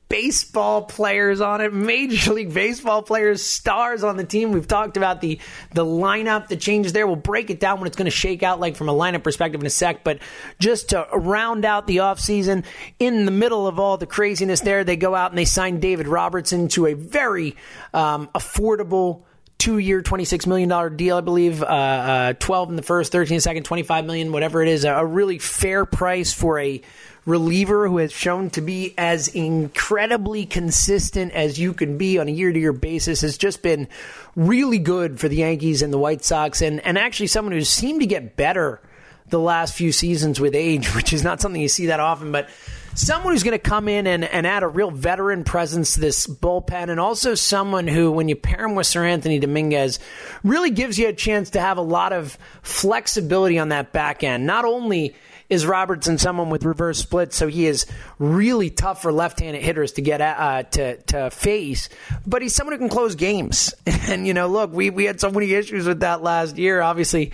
baseball 0.09 0.83
players 0.83 1.41
on 1.41 1.61
it, 1.61 1.73
Major 1.73 2.35
League 2.35 2.53
Baseball 2.53 3.03
players, 3.03 3.43
stars 3.43 4.05
on 4.05 4.17
the 4.17 4.25
team. 4.25 4.53
We've 4.53 4.69
talked 4.69 4.97
about 4.97 5.21
the 5.21 5.39
the 5.73 5.85
lineup, 5.85 6.49
the 6.49 6.57
changes 6.57 6.93
there. 6.93 7.07
We'll 7.07 7.17
break 7.17 7.51
it 7.51 7.61
down 7.61 7.81
when 7.81 7.87
it's 7.87 7.97
going 7.97 8.07
to 8.07 8.11
shake 8.11 8.43
out 8.43 8.61
like 8.61 8.77
from 8.77 8.89
a 8.89 8.95
lineup 8.95 9.23
perspective 9.23 9.61
in 9.61 9.67
a 9.67 9.71
sec, 9.71 10.05
but 10.05 10.19
just 10.59 10.91
to 10.91 11.07
round 11.13 11.65
out 11.65 11.87
the 11.87 11.99
offseason, 11.99 12.65
in 12.99 13.25
the 13.25 13.31
middle 13.31 13.67
of 13.67 13.79
all 13.79 13.97
the 13.97 14.07
craziness 14.07 14.61
there, 14.61 14.85
they 14.85 14.97
go 14.97 15.15
out 15.15 15.31
and 15.31 15.39
they 15.39 15.45
sign 15.45 15.81
David 15.81 16.09
Robertson 16.09 16.69
to 16.69 16.87
a 16.87 16.95
very 16.95 17.57
um, 17.93 18.29
affordable 18.35 19.23
two 19.59 19.79
year, 19.79 20.03
$26 20.03 20.47
million 20.47 20.97
deal, 20.97 21.17
I 21.17 21.21
believe. 21.23 21.63
Uh, 21.63 21.67
uh, 21.67 22.33
12 22.35 22.71
in 22.71 22.77
the 22.77 22.83
first, 22.83 23.13
13 23.13 23.33
in 23.33 23.37
the 23.37 23.41
second, 23.41 23.63
25 23.63 24.05
million, 24.05 24.33
whatever 24.33 24.63
it 24.63 24.69
is. 24.69 24.85
A 24.85 25.05
really 25.05 25.39
fair 25.39 25.87
price 25.87 26.33
for 26.33 26.59
a 26.59 26.83
reliever 27.27 27.89
who 27.89 27.99
has 27.99 28.13
shown 28.13 28.51
to 28.51 28.61
be 28.61 28.95
as 28.99 29.29
incredibly 29.29 30.45
consistent 30.45 31.33
as 31.33 31.59
you 31.59 31.73
can 31.73 31.97
be 31.97 32.19
on 32.19 32.29
a 32.29 32.33
year 32.33 32.53
to 32.53 32.59
year 32.59 32.73
basis 32.73 33.23
has 33.23 33.39
just 33.39 33.63
been 33.63 33.89
really 34.37 34.79
good 34.79 35.19
for 35.19 35.29
the 35.29 35.37
Yankees 35.37 35.83
and 35.83 35.93
the 35.93 35.99
White 35.99 36.25
Sox, 36.25 36.61
and, 36.61 36.81
and 36.85 36.99
actually 36.99 37.29
someone 37.29 37.53
who's 37.53 37.69
seemed 37.69 38.01
to 38.01 38.07
get 38.07 38.37
better 38.37 38.81
the 39.29 39.41
last 39.41 39.75
few 39.75 39.91
seasons 39.91 40.39
with 40.39 40.55
age, 40.55 40.87
which 40.95 41.13
is 41.13 41.25
not 41.25 41.41
something 41.41 41.61
you 41.61 41.69
see 41.69 41.87
that 41.87 42.01
often, 42.01 42.33
but 42.33 42.49
someone 42.95 43.33
who's 43.33 43.43
going 43.43 43.53
to 43.53 43.59
come 43.59 43.89
in 43.89 44.07
and, 44.07 44.25
and 44.25 44.47
add 44.47 44.63
a 44.63 44.69
real 44.69 44.91
veteran 44.91 45.45
presence 45.45 45.95
to 45.95 46.01
this 46.01 46.27
bullpen, 46.27 46.91
and 46.91 47.01
also 47.01 47.35
someone 47.35 47.89
who, 47.89 48.13
when 48.13 48.29
you 48.29 48.37
pair 48.37 48.65
him 48.65 48.75
with 48.75 48.87
Seranthony 48.87 49.41
Dominguez, 49.41 49.99
really 50.43 50.71
gives 50.71 50.99
you 50.99 51.09
a 51.09 51.13
chance 51.13 51.51
to 51.51 51.61
have 51.61 51.79
a 51.79 51.83
lot 51.83 52.13
of 52.13 52.39
flexibility 52.63 53.59
on 53.59 53.71
that 53.71 53.93
back 53.93 54.23
end. 54.23 54.47
Not 54.47 54.65
only 54.65 55.15
is 55.49 55.67
Robertson 55.67 56.19
someone 56.19 56.51
with 56.51 56.65
reverse 56.65 56.99
splits, 56.99 57.37
so 57.37 57.47
he 57.49 57.67
is 57.67 57.87
really 58.19 58.71
tough 58.71 59.03
for 59.03 59.13
left-handed 59.13 59.63
hitters 59.63 59.93
to 59.93 60.03
get 60.03 60.21
uh, 60.21 60.63
to 60.63 60.97
to 60.97 61.31
face. 61.31 61.89
But 62.27 62.43
he's 62.43 62.55
someone 62.55 62.73
who 62.75 62.79
can 62.79 62.89
close 62.89 63.15
games. 63.15 63.75
And 64.07 64.27
you 64.27 64.35
know, 64.35 64.49
look, 64.49 64.71
we 64.71 64.91
we 64.91 65.05
had 65.05 65.19
so 65.19 65.31
many 65.31 65.53
issues 65.53 65.87
with 65.87 66.01
that 66.01 66.23
last 66.23 66.59
year. 66.59 66.81
Obviously. 66.81 67.33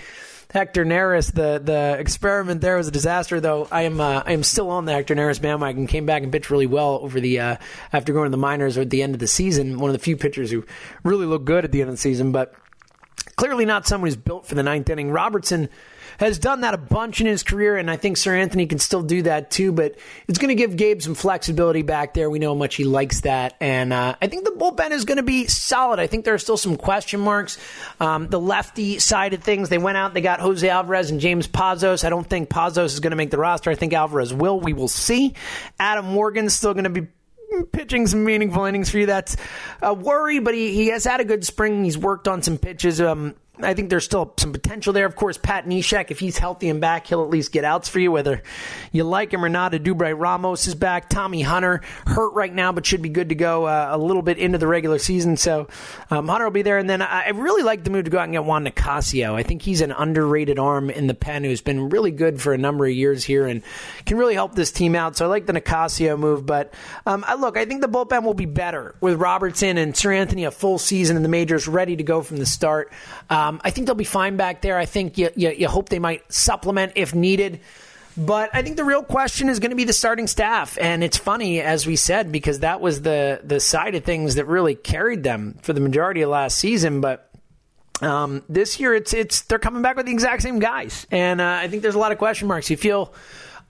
Hector 0.53 0.85
Neris, 0.85 1.33
the 1.33 1.61
the 1.63 1.97
experiment 1.99 2.61
there 2.61 2.77
was 2.77 2.89
a 2.89 2.91
disaster. 2.91 3.41
Though 3.41 3.69
I 3.71 3.83
am 3.83 4.01
uh, 4.01 4.25
I 4.27 4.33
am 4.33 4.43
still 4.43 4.69
on 4.71 4.85
the 4.85 4.93
Hector 4.93 5.15
Neris 5.15 5.41
bandwagon. 5.41 5.87
Came 5.87 6.07
back 6.07 6.25
and 6.25 6.33
pitched 6.33 6.51
really 6.51 6.67
well 6.67 6.99
over 7.03 7.21
the 7.21 7.39
uh, 7.39 7.57
after 7.93 8.13
going 8.13 8.25
to 8.25 8.31
the 8.31 8.37
minors 8.37 8.77
at 8.77 8.91
the 8.91 9.03
end 9.03 9.15
of 9.15 9.21
the 9.21 9.29
season. 9.29 9.79
One 9.79 9.91
of 9.91 9.93
the 9.93 10.03
few 10.03 10.17
pitchers 10.17 10.51
who 10.51 10.65
really 11.05 11.27
looked 11.27 11.45
good 11.45 11.65
at 11.65 11.71
the 11.71 11.83
end 11.83 11.91
of 11.91 11.95
the 11.95 12.01
season, 12.01 12.33
but 12.33 12.53
clearly 13.37 13.65
not 13.65 13.87
someone 13.87 14.09
who's 14.09 14.17
built 14.17 14.47
for 14.47 14.57
the 14.57 14.65
ninth 14.65 14.91
inning. 14.91 15.13
Robertson 15.13 15.69
has 16.21 16.39
done 16.39 16.61
that 16.61 16.75
a 16.75 16.79
bunch 16.79 17.21
in 17.21 17.27
his 17.27 17.43
career, 17.43 17.77
and 17.77 17.91
I 17.91 17.97
think 17.97 18.17
Seranthony 18.17 18.69
can 18.69 18.79
still 18.79 19.03
do 19.03 19.23
that 19.23 19.51
too. 19.51 19.73
But 19.73 19.97
it's 20.29 20.39
going 20.39 20.51
to 20.51 20.55
give 20.55 20.77
Gabe 20.77 21.03
some 21.03 21.15
flexibility 21.15 21.83
back 21.83 22.15
there. 22.15 22.31
We 22.31 22.39
know 22.39 22.51
how 22.51 22.59
much 22.59 22.77
he 22.77 22.85
likes 22.85 23.23
that, 23.23 23.57
and 23.61 23.93
uh, 23.93 24.15
I 24.21 24.27
think 24.27 24.45
the 24.45 24.53
bullpen 24.53 24.91
is 24.91 25.05
going 25.05 25.17
to 25.17 25.23
be 25.23 25.47
solid. 25.47 25.99
I 25.99 26.07
think 26.07 26.25
there 26.25 26.35
are 26.35 26.39
still 26.39 26.57
some 26.57 26.77
question 26.77 27.21
marks. 27.21 27.59
Um, 27.99 28.29
the 28.29 28.41
lefty 28.41 28.99
side 28.99 29.35
of 29.35 29.43
things, 29.43 29.69
they 29.69 29.79
went 29.79 29.97
out, 29.97 30.15
they 30.15 30.21
got 30.21 30.41
Jose 30.41 30.69
Alvarez 30.69 31.11
and 31.11 31.21
James 31.21 31.49
Pazos. 31.49 32.05
I 32.05 32.11
don't 32.11 32.27
think 32.27 32.49
Pazos 32.49 32.87
is 32.87 33.01
going 33.01 33.13
to 33.13 33.17
make 33.17 33.31
the 33.31 33.39
roster. 33.39 33.71
I 33.71 33.75
think 33.75 33.93
Alvarez 33.93 34.33
will. 34.33 34.61
We 34.61 34.73
will 34.73 34.89
see. 34.89 35.35
Adam 35.79 36.07
Morgan's 36.07 36.55
still 36.55 36.75
going 36.75 36.85
to 36.85 36.91
be 36.91 37.09
pitching 37.73 38.07
some 38.07 38.25
meaningful 38.25 38.65
innings 38.65 38.91
for 38.91 38.99
you. 38.99 39.07
That's 39.07 39.37
a 39.83 39.95
worry, 39.95 40.39
but 40.39 40.55
he, 40.55 40.75
he 40.75 40.89
has 40.89 41.05
had 41.05 41.21
a 41.21 41.25
good 41.25 41.45
spring. 41.45 41.85
He's 41.85 41.99
worked 41.99 42.29
on 42.29 42.43
some 42.43 42.59
pitches. 42.59 43.01
Um, 43.01 43.35
I 43.65 43.75
think 43.75 43.91
there's 43.91 44.05
still 44.05 44.33
some 44.39 44.53
potential 44.53 44.93
there. 44.93 45.07
Of 45.07 45.17
course, 45.17 45.39
Pat 45.39 45.67
Neshek, 45.67 46.11
if 46.11 46.19
he's 46.19 46.39
healthy 46.39 46.69
and 46.69 46.81
back, 46.81 47.07
he'll 47.07 47.23
at 47.23 47.31
least 47.31 47.53
get 47.53 47.65
outs 47.65 47.89
for 47.89 47.99
you, 47.99 48.13
whether 48.13 48.43
you 48.93 49.05
like 49.05 49.33
him 49.33 49.45
or 49.45 49.49
not. 49.49 49.73
Edubray 49.73 50.19
Ramos 50.19 50.67
is 50.67 50.75
back. 50.75 51.09
Tommy 51.09 51.43
Hunter 51.43 51.81
hurt 52.07 52.35
right 52.35 52.53
now, 52.53 52.73
but 52.73 52.87
should 52.87 53.03
be 53.03 53.09
good 53.09 53.31
to 53.31 53.35
go 53.35 53.65
uh, 53.65 53.89
a 53.91 53.99
little 53.99 54.23
bit 54.23 54.39
into 54.39 54.59
the 54.59 54.67
regular 54.67 54.99
season. 54.99 55.37
So 55.37 55.69
um, 56.11 56.29
Hunter 56.29 56.45
will 56.45 56.53
be 56.53 56.63
there. 56.63 56.79
And 56.79 56.89
then 56.89 57.03
I, 57.03 57.27
I 57.27 57.29
really 57.31 57.63
like 57.63 57.85
the 57.85 57.91
move 57.91 58.05
to 58.05 58.11
go 58.11 58.19
out 58.19 58.25
and 58.25 58.33
get 58.33 58.45
Juan 58.45 58.65
Nicasio. 58.65 59.35
I 59.35 59.43
think 59.43 59.63
he's 59.63 59.81
an 59.81 59.93
underrated 59.93 60.59
arm 60.59 60.91
in 60.91 61.07
the 61.07 61.15
pen 61.15 61.43
who's 61.43 61.63
been 61.63 61.91
really 61.91 62.11
good 62.11 62.41
for 62.41 62.53
a 62.53 62.59
number 62.59 62.87
of 62.87 62.93
years 62.93 63.25
here 63.25 63.47
and 63.47 63.63
can 64.07 64.17
really 64.17 64.35
help 64.35 64.55
this 64.55 64.71
team 64.71 64.95
out. 64.95 65.17
So 65.17 65.25
I 65.25 65.29
like 65.29 65.47
the 65.47 65.53
Nicasio 65.53 66.19
move. 66.19 66.47
But 66.47 66.73
um, 67.07 67.25
I, 67.27 67.35
look, 67.35 67.57
I 67.57 67.65
think 67.65 67.81
the 67.81 67.89
bullpen 67.89 68.23
will 68.25 68.35
be 68.35 68.47
better 68.47 68.95
with 69.01 69.19
Robertson 69.19 69.79
and 69.79 69.95
Seranthony 69.95 70.47
a 70.47 70.51
full 70.51 70.79
season 70.79 71.17
in 71.17 71.23
the 71.23 71.29
majors, 71.29 71.67
ready 71.67 71.97
to 71.97 72.03
go 72.03 72.23
from 72.23 72.37
the 72.37 72.47
start. 72.47 72.93
Um, 73.29 73.50
um, 73.51 73.61
I 73.65 73.71
think 73.71 73.87
they'll 73.87 73.95
be 73.95 74.05
fine 74.05 74.37
back 74.37 74.63
there. 74.63 74.79
I 74.79 74.87
think 74.87 75.19
you, 75.19 75.31
you, 75.35 75.51
you 75.51 75.69
hope 75.69 75.89
they 75.89 75.99
might 75.99 76.33
supplement 76.33 76.93
if 76.95 77.15
needed. 77.15 77.61
But 78.17 78.51
I 78.53 78.63
think 78.63 78.77
the 78.77 78.85
real 78.85 79.03
question 79.03 79.49
is 79.49 79.61
going 79.61 79.71
to 79.71 79.77
be 79.77 79.85
the 79.85 79.93
starting 79.93 80.27
staff, 80.27 80.77
and 80.81 81.03
it's 81.05 81.17
funny 81.17 81.61
as 81.61 81.87
we 81.87 81.97
said 81.97 82.33
because 82.33 82.61
that 82.61 82.81
was 82.81 83.03
the 83.03 83.41
the 83.45 83.61
side 83.61 83.95
of 83.95 84.05
things 84.05 84.35
that 84.35 84.47
really 84.47 84.75
carried 84.75 85.23
them 85.23 85.57
for 85.63 85.73
the 85.73 85.81
majority 85.81 86.23
of 86.23 86.31
last 86.31 86.59
season. 86.59 87.01
But 87.01 87.31
um, 88.03 88.43
this 88.49 88.81
year, 88.81 88.95
it's 88.95 89.15
it's 89.15 89.43
they're 89.43 89.61
coming 89.61 89.81
back 89.81 89.97
with 89.97 90.07
the 90.07 90.13
exact 90.13 90.43
same 90.43 90.59
guys, 90.59 91.07
and 91.11 91.41
uh, 91.41 91.61
I 91.63 91.69
think 91.69 91.83
there's 91.83 91.95
a 91.95 92.01
lot 92.01 92.11
of 92.11 92.19
question 92.19 92.49
marks. 92.49 92.69
You 92.69 92.77
feel 92.77 93.15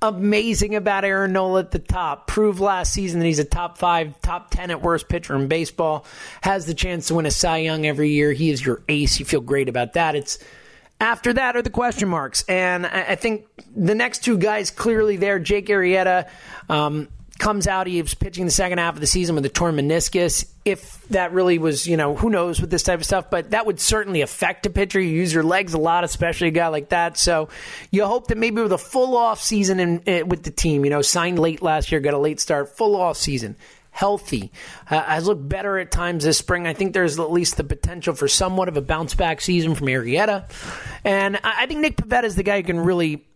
amazing 0.02 0.74
about 0.74 1.04
Aaron 1.04 1.32
Nola 1.32 1.60
at 1.60 1.70
the 1.70 1.78
top. 1.78 2.26
Proved 2.26 2.60
last 2.60 2.92
season 2.92 3.20
that 3.20 3.26
he's 3.26 3.38
a 3.38 3.44
top 3.44 3.78
five, 3.78 4.20
top 4.22 4.50
10 4.50 4.70
at 4.70 4.82
worst 4.82 5.08
pitcher 5.08 5.34
in 5.36 5.48
baseball. 5.48 6.04
Has 6.42 6.66
the 6.66 6.74
chance 6.74 7.08
to 7.08 7.14
win 7.14 7.26
a 7.26 7.30
Cy 7.30 7.58
Young 7.58 7.86
every 7.86 8.10
year. 8.10 8.32
He 8.32 8.50
is 8.50 8.64
your 8.64 8.82
ace. 8.88 9.18
You 9.18 9.26
feel 9.26 9.40
great 9.40 9.68
about 9.68 9.94
that. 9.94 10.14
It's 10.14 10.38
after 11.00 11.32
that 11.32 11.56
are 11.56 11.62
the 11.62 11.70
question 11.70 12.08
marks. 12.08 12.44
And 12.48 12.86
I 12.86 13.14
think 13.14 13.46
the 13.74 13.94
next 13.94 14.24
two 14.24 14.38
guys 14.38 14.70
clearly 14.70 15.16
there, 15.16 15.38
Jake 15.38 15.66
Arrieta, 15.66 16.28
um, 16.68 17.08
comes 17.40 17.66
out. 17.66 17.86
He 17.86 18.00
was 18.00 18.14
pitching 18.14 18.44
the 18.44 18.50
second 18.50 18.78
half 18.78 18.94
of 18.94 19.00
the 19.00 19.06
season 19.06 19.34
with 19.34 19.44
a 19.46 19.48
torn 19.48 19.76
meniscus. 19.76 20.48
If 20.64 21.02
that 21.08 21.32
really 21.32 21.58
was, 21.58 21.86
you 21.86 21.96
know, 21.96 22.14
who 22.14 22.30
knows 22.30 22.60
with 22.60 22.70
this 22.70 22.82
type 22.82 23.00
of 23.00 23.06
stuff, 23.06 23.30
but 23.30 23.50
that 23.50 23.66
would 23.66 23.80
certainly 23.80 24.20
affect 24.20 24.66
a 24.66 24.70
pitcher. 24.70 25.00
You 25.00 25.08
use 25.08 25.32
your 25.32 25.42
legs 25.42 25.74
a 25.74 25.78
lot, 25.78 26.04
especially 26.04 26.48
a 26.48 26.52
guy 26.52 26.68
like 26.68 26.90
that. 26.90 27.16
So 27.16 27.48
you 27.90 28.04
hope 28.04 28.28
that 28.28 28.38
maybe 28.38 28.62
with 28.62 28.72
a 28.72 28.78
full 28.78 29.16
off 29.16 29.40
season 29.40 29.80
in, 29.80 30.00
in, 30.00 30.28
with 30.28 30.44
the 30.44 30.50
team, 30.50 30.84
you 30.84 30.90
know, 30.90 31.02
signed 31.02 31.38
late 31.38 31.62
last 31.62 31.90
year, 31.90 32.00
got 32.00 32.14
a 32.14 32.18
late 32.18 32.38
start, 32.38 32.76
full 32.76 32.94
off 32.94 33.16
season. 33.16 33.56
Healthy, 33.92 34.52
uh, 34.88 35.02
has 35.02 35.26
looked 35.26 35.48
better 35.48 35.76
at 35.76 35.90
times 35.90 36.22
this 36.22 36.38
spring. 36.38 36.66
I 36.66 36.74
think 36.74 36.92
there's 36.92 37.18
at 37.18 37.32
least 37.32 37.56
the 37.56 37.64
potential 37.64 38.14
for 38.14 38.28
somewhat 38.28 38.68
of 38.68 38.76
a 38.76 38.80
bounce 38.80 39.14
back 39.14 39.40
season 39.40 39.74
from 39.74 39.88
Arrieta. 39.88 40.48
And 41.02 41.36
I, 41.42 41.62
I 41.62 41.66
think 41.66 41.80
Nick 41.80 41.96
Pivetta 41.96 42.22
is 42.22 42.36
the 42.36 42.44
guy 42.44 42.58
who 42.58 42.62
can 42.62 42.78
really 42.78 43.26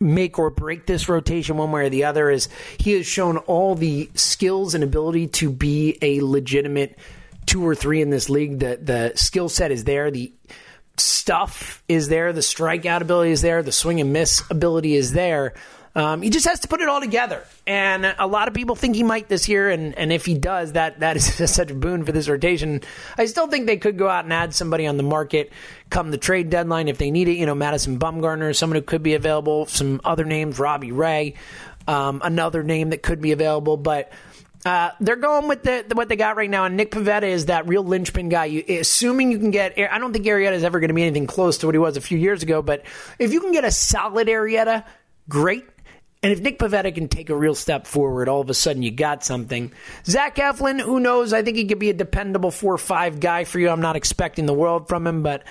make 0.00 0.38
or 0.38 0.50
break 0.50 0.86
this 0.86 1.08
rotation 1.08 1.56
one 1.56 1.70
way 1.70 1.86
or 1.86 1.88
the 1.88 2.04
other 2.04 2.30
is 2.30 2.48
he 2.78 2.92
has 2.92 3.06
shown 3.06 3.38
all 3.38 3.74
the 3.74 4.10
skills 4.14 4.74
and 4.74 4.84
ability 4.84 5.26
to 5.28 5.50
be 5.50 5.96
a 6.02 6.20
legitimate 6.20 6.98
two 7.46 7.66
or 7.66 7.74
three 7.74 8.02
in 8.02 8.10
this 8.10 8.28
league. 8.28 8.58
The 8.58 8.78
the 8.80 9.12
skill 9.14 9.48
set 9.48 9.70
is 9.70 9.84
there. 9.84 10.10
The 10.10 10.32
stuff 10.96 11.82
is 11.88 12.08
there. 12.08 12.32
The 12.32 12.40
strikeout 12.40 13.00
ability 13.00 13.30
is 13.30 13.42
there. 13.42 13.62
The 13.62 13.72
swing 13.72 14.00
and 14.00 14.12
miss 14.12 14.42
ability 14.50 14.94
is 14.94 15.12
there. 15.12 15.54
Um, 15.96 16.22
he 16.22 16.30
just 16.30 16.46
has 16.46 16.60
to 16.60 16.68
put 16.68 16.80
it 16.80 16.88
all 16.88 17.00
together. 17.00 17.44
And 17.66 18.04
a 18.18 18.26
lot 18.26 18.48
of 18.48 18.54
people 18.54 18.74
think 18.74 18.96
he 18.96 19.04
might 19.04 19.28
this 19.28 19.48
year, 19.48 19.70
and, 19.70 19.96
and 19.96 20.12
if 20.12 20.26
he 20.26 20.34
does, 20.34 20.72
that 20.72 21.00
that 21.00 21.16
is 21.16 21.50
such 21.54 21.70
a 21.70 21.74
boon 21.74 22.04
for 22.04 22.12
this 22.12 22.28
rotation. 22.28 22.80
I 23.16 23.26
still 23.26 23.46
think 23.46 23.66
they 23.66 23.76
could 23.76 23.96
go 23.96 24.08
out 24.08 24.24
and 24.24 24.32
add 24.32 24.54
somebody 24.54 24.86
on 24.86 24.96
the 24.96 25.04
market 25.04 25.52
come 25.90 26.10
the 26.10 26.18
trade 26.18 26.50
deadline 26.50 26.88
if 26.88 26.98
they 26.98 27.10
need 27.12 27.28
it. 27.28 27.36
You 27.36 27.46
know, 27.46 27.54
Madison 27.54 27.98
Bumgarner, 27.98 28.54
someone 28.56 28.76
who 28.76 28.82
could 28.82 29.02
be 29.02 29.14
available. 29.14 29.66
Some 29.66 30.00
other 30.04 30.24
names, 30.24 30.58
Robbie 30.58 30.90
Ray, 30.90 31.34
um, 31.86 32.20
another 32.24 32.64
name 32.64 32.90
that 32.90 33.02
could 33.02 33.20
be 33.20 33.32
available, 33.32 33.76
but. 33.76 34.12
Uh, 34.66 34.90
they're 34.98 35.16
going 35.16 35.46
with 35.46 35.62
the, 35.62 35.84
the, 35.86 35.94
what 35.94 36.08
they 36.08 36.16
got 36.16 36.38
right 36.38 36.48
now, 36.48 36.64
and 36.64 36.74
Nick 36.74 36.90
Pivetta 36.90 37.24
is 37.24 37.46
that 37.46 37.68
real 37.68 37.84
linchpin 37.84 38.30
guy. 38.30 38.46
You, 38.46 38.64
assuming 38.80 39.30
you 39.30 39.38
can 39.38 39.50
get, 39.50 39.78
I 39.78 39.98
don't 39.98 40.10
think 40.10 40.24
Arrieta 40.24 40.52
is 40.52 40.64
ever 40.64 40.80
going 40.80 40.88
to 40.88 40.94
be 40.94 41.02
anything 41.02 41.26
close 41.26 41.58
to 41.58 41.66
what 41.66 41.74
he 41.74 41.78
was 41.78 41.98
a 41.98 42.00
few 42.00 42.16
years 42.16 42.42
ago, 42.42 42.62
but 42.62 42.82
if 43.18 43.34
you 43.34 43.42
can 43.42 43.52
get 43.52 43.64
a 43.64 43.70
solid 43.70 44.26
Arrieta, 44.26 44.86
great 45.28 45.66
And 46.24 46.32
if 46.32 46.40
Nick 46.40 46.58
Pivetta 46.58 46.94
can 46.94 47.08
take 47.08 47.28
a 47.28 47.36
real 47.36 47.54
step 47.54 47.86
forward, 47.86 48.30
all 48.30 48.40
of 48.40 48.48
a 48.48 48.54
sudden 48.54 48.82
you 48.82 48.90
got 48.90 49.22
something. 49.22 49.70
Zach 50.06 50.36
Eflin, 50.36 50.80
who 50.80 50.98
knows? 50.98 51.34
I 51.34 51.42
think 51.42 51.58
he 51.58 51.66
could 51.66 51.78
be 51.78 51.90
a 51.90 51.92
dependable 51.92 52.50
four 52.50 52.72
or 52.72 52.78
five 52.78 53.20
guy 53.20 53.44
for 53.44 53.58
you. 53.58 53.68
I'm 53.68 53.82
not 53.82 53.94
expecting 53.94 54.46
the 54.46 54.54
world 54.54 54.88
from 54.88 55.06
him, 55.06 55.22
but 55.22 55.42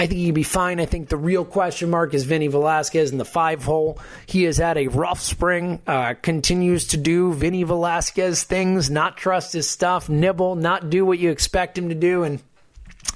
I 0.00 0.06
think 0.06 0.20
he 0.20 0.26
would 0.28 0.34
be 0.34 0.42
fine. 0.42 0.80
I 0.80 0.86
think 0.86 1.10
the 1.10 1.18
real 1.18 1.44
question 1.44 1.90
mark 1.90 2.14
is 2.14 2.24
Vinny 2.24 2.46
Velasquez 2.46 3.12
in 3.12 3.18
the 3.18 3.26
five 3.26 3.62
hole. 3.62 3.98
He 4.24 4.44
has 4.44 4.56
had 4.56 4.78
a 4.78 4.86
rough 4.86 5.20
spring, 5.20 5.82
uh, 5.86 6.14
continues 6.22 6.86
to 6.86 6.96
do 6.96 7.34
Vinny 7.34 7.64
Velasquez 7.64 8.42
things, 8.42 8.88
not 8.88 9.18
trust 9.18 9.52
his 9.52 9.68
stuff, 9.68 10.08
nibble, 10.08 10.54
not 10.54 10.88
do 10.88 11.04
what 11.04 11.18
you 11.18 11.30
expect 11.30 11.76
him 11.76 11.90
to 11.90 11.94
do, 11.94 12.22
and 12.22 12.42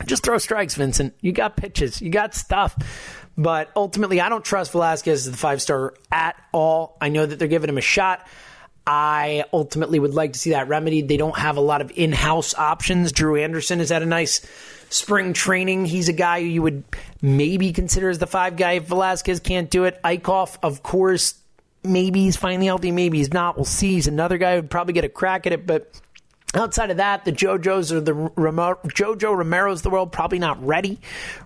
just 0.04 0.22
throw 0.22 0.38
strikes, 0.38 0.74
Vincent. 0.74 1.14
You 1.20 1.32
got 1.32 1.56
pitches, 1.56 2.02
you 2.02 2.11
got 2.11 2.35
stuff. 2.35 2.76
But 3.38 3.70
ultimately, 3.76 4.20
I 4.20 4.28
don't 4.28 4.44
trust 4.44 4.72
Velasquez 4.72 5.26
as 5.26 5.30
the 5.30 5.37
five 5.37 5.61
star 5.61 5.94
at 6.11 6.37
all. 6.52 6.96
I 7.00 7.09
know 7.11 7.26
that 7.26 7.38
they're 7.38 7.48
giving 7.48 7.68
him 7.68 7.78
a 7.78 7.82
shot. 7.82 8.26
I 8.87 9.44
ultimately 9.52 9.98
would 9.98 10.14
like 10.14 10.35
to 10.35 10.38
see 10.38 10.50
that 10.50 10.68
remedied. 10.68 11.09
They 11.09 11.16
don't 11.16 11.37
have 11.37 11.56
a 11.56 11.61
lot 11.61 11.80
of 11.80 11.92
in 11.96 12.12
house 12.12 12.54
options. 12.54 13.12
Drew 13.12 13.37
Anderson 13.37 13.80
is 13.80 13.90
at 13.90 14.02
a 14.02 14.06
nice 14.06 14.46
spring 14.90 15.32
training. 15.32 15.87
He's 15.87 16.09
a 16.09 16.12
guy 16.12 16.40
who 16.40 16.46
you 16.46 16.62
would 16.62 16.85
maybe 17.20 17.72
consider 17.72 18.09
as 18.09 18.18
the 18.18 18.28
five 18.28 18.56
guy 18.56 18.72
if 18.72 18.85
Velasquez 18.85 19.40
can't 19.40 19.68
do 19.70 19.85
it. 19.85 20.00
Eickhoff, 20.04 20.56
of 20.62 20.85
course, 20.85 21.35
maybe 21.82 22.20
he's 22.20 22.37
finally 22.37 22.66
healthy, 22.66 22.92
maybe 22.92 23.18
he's 23.18 23.32
not. 23.32 23.56
We'll 23.56 23.64
see. 23.64 23.94
He's 23.94 24.06
another 24.06 24.38
guy 24.38 24.54
who 24.54 24.62
would 24.62 24.70
probably 24.70 24.94
get 24.94 25.04
a 25.04 25.09
crack 25.09 25.46
at 25.46 25.52
it, 25.52 25.66
but 25.66 26.00
Outside 26.56 26.90
of 26.90 26.96
that, 26.96 27.24
the 27.24 27.32
JoJo's 27.32 27.92
or 27.92 28.00
the 28.00 28.14
JoJo 28.14 29.36
Romero's 29.36 29.82
the 29.82 29.90
world 29.90 30.10
probably 30.10 30.38
not 30.38 30.64
ready. 30.64 30.98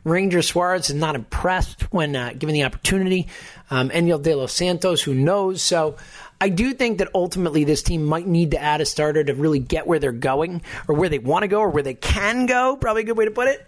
Ranger 0.04 0.40
Suarez 0.40 0.88
is 0.88 0.94
not 0.94 1.16
impressed 1.16 1.82
when 1.92 2.14
uh, 2.14 2.32
given 2.38 2.54
the 2.54 2.64
opportunity. 2.64 3.26
Um, 3.70 3.88
De 3.88 4.34
Los 4.34 4.52
Santos, 4.52 5.02
who 5.02 5.14
knows? 5.14 5.62
So 5.62 5.96
I 6.40 6.48
do 6.48 6.72
think 6.72 6.98
that 6.98 7.08
ultimately 7.14 7.64
this 7.64 7.82
team 7.82 8.04
might 8.04 8.26
need 8.26 8.52
to 8.52 8.62
add 8.62 8.80
a 8.80 8.86
starter 8.86 9.22
to 9.22 9.34
really 9.34 9.58
get 9.58 9.86
where 9.86 9.98
they're 9.98 10.12
going 10.12 10.62
or 10.88 10.94
where 10.94 11.08
they 11.08 11.18
want 11.18 11.42
to 11.42 11.48
go 11.48 11.60
or 11.60 11.70
where 11.70 11.82
they 11.82 11.94
can 11.94 12.46
go. 12.46 12.76
Probably 12.76 13.02
a 13.02 13.04
good 13.04 13.16
way 13.16 13.26
to 13.26 13.30
put 13.30 13.48
it. 13.48 13.66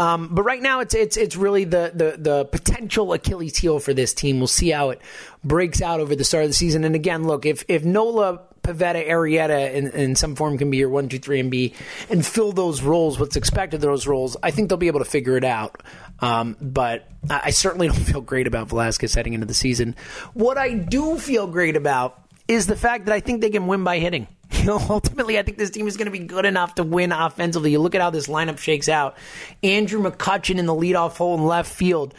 Um, 0.00 0.28
but 0.32 0.44
right 0.44 0.62
now, 0.62 0.80
it's 0.80 0.94
it's 0.94 1.18
it's 1.18 1.36
really 1.36 1.64
the, 1.64 1.92
the 1.94 2.16
the 2.16 2.44
potential 2.46 3.12
Achilles 3.12 3.58
heel 3.58 3.80
for 3.80 3.92
this 3.92 4.14
team. 4.14 4.38
We'll 4.38 4.46
see 4.46 4.70
how 4.70 4.88
it 4.90 5.02
breaks 5.44 5.82
out 5.82 6.00
over 6.00 6.16
the 6.16 6.24
start 6.24 6.44
of 6.44 6.48
the 6.48 6.54
season. 6.54 6.84
And 6.84 6.94
again, 6.94 7.24
look 7.24 7.44
if 7.44 7.66
if 7.68 7.84
Nola 7.84 8.40
Pivetta, 8.62 9.06
Arrieta 9.06 9.74
in, 9.74 9.88
in 9.88 10.16
some 10.16 10.36
form 10.36 10.56
can 10.56 10.70
be 10.70 10.78
your 10.78 10.88
one, 10.88 11.10
two, 11.10 11.18
three, 11.18 11.38
and 11.38 11.50
B, 11.50 11.74
and 12.08 12.24
fill 12.24 12.52
those 12.52 12.80
roles. 12.80 13.20
What's 13.20 13.36
expected 13.36 13.76
of 13.76 13.82
those 13.82 14.06
roles, 14.06 14.38
I 14.42 14.52
think 14.52 14.70
they'll 14.70 14.78
be 14.78 14.86
able 14.86 15.00
to 15.00 15.04
figure 15.04 15.36
it 15.36 15.44
out. 15.44 15.82
Um, 16.20 16.56
but 16.62 17.06
I, 17.28 17.40
I 17.44 17.50
certainly 17.50 17.88
don't 17.92 17.96
feel 17.96 18.22
great 18.22 18.46
about 18.46 18.70
Velasquez 18.70 19.12
heading 19.12 19.34
into 19.34 19.46
the 19.46 19.52
season. 19.52 19.96
What 20.32 20.56
I 20.56 20.72
do 20.72 21.18
feel 21.18 21.46
great 21.46 21.76
about 21.76 22.18
is 22.50 22.66
the 22.66 22.76
fact 22.76 23.06
that 23.06 23.14
I 23.14 23.20
think 23.20 23.40
they 23.40 23.50
can 23.50 23.66
win 23.66 23.84
by 23.84 23.98
hitting. 23.98 24.26
You 24.52 24.66
know, 24.66 24.86
ultimately, 24.90 25.38
I 25.38 25.42
think 25.42 25.56
this 25.56 25.70
team 25.70 25.88
is 25.88 25.96
going 25.96 26.04
to 26.04 26.10
be 26.10 26.18
good 26.18 26.44
enough 26.44 26.74
to 26.74 26.82
win 26.82 27.12
offensively. 27.12 27.70
You 27.70 27.78
look 27.78 27.94
at 27.94 28.02
how 28.02 28.10
this 28.10 28.26
lineup 28.26 28.58
shakes 28.58 28.90
out. 28.90 29.16
Andrew 29.62 30.02
McCutchen 30.02 30.58
in 30.58 30.66
the 30.66 30.74
leadoff 30.74 31.16
hole 31.16 31.34
in 31.38 31.46
left 31.46 31.72
field, 31.72 32.12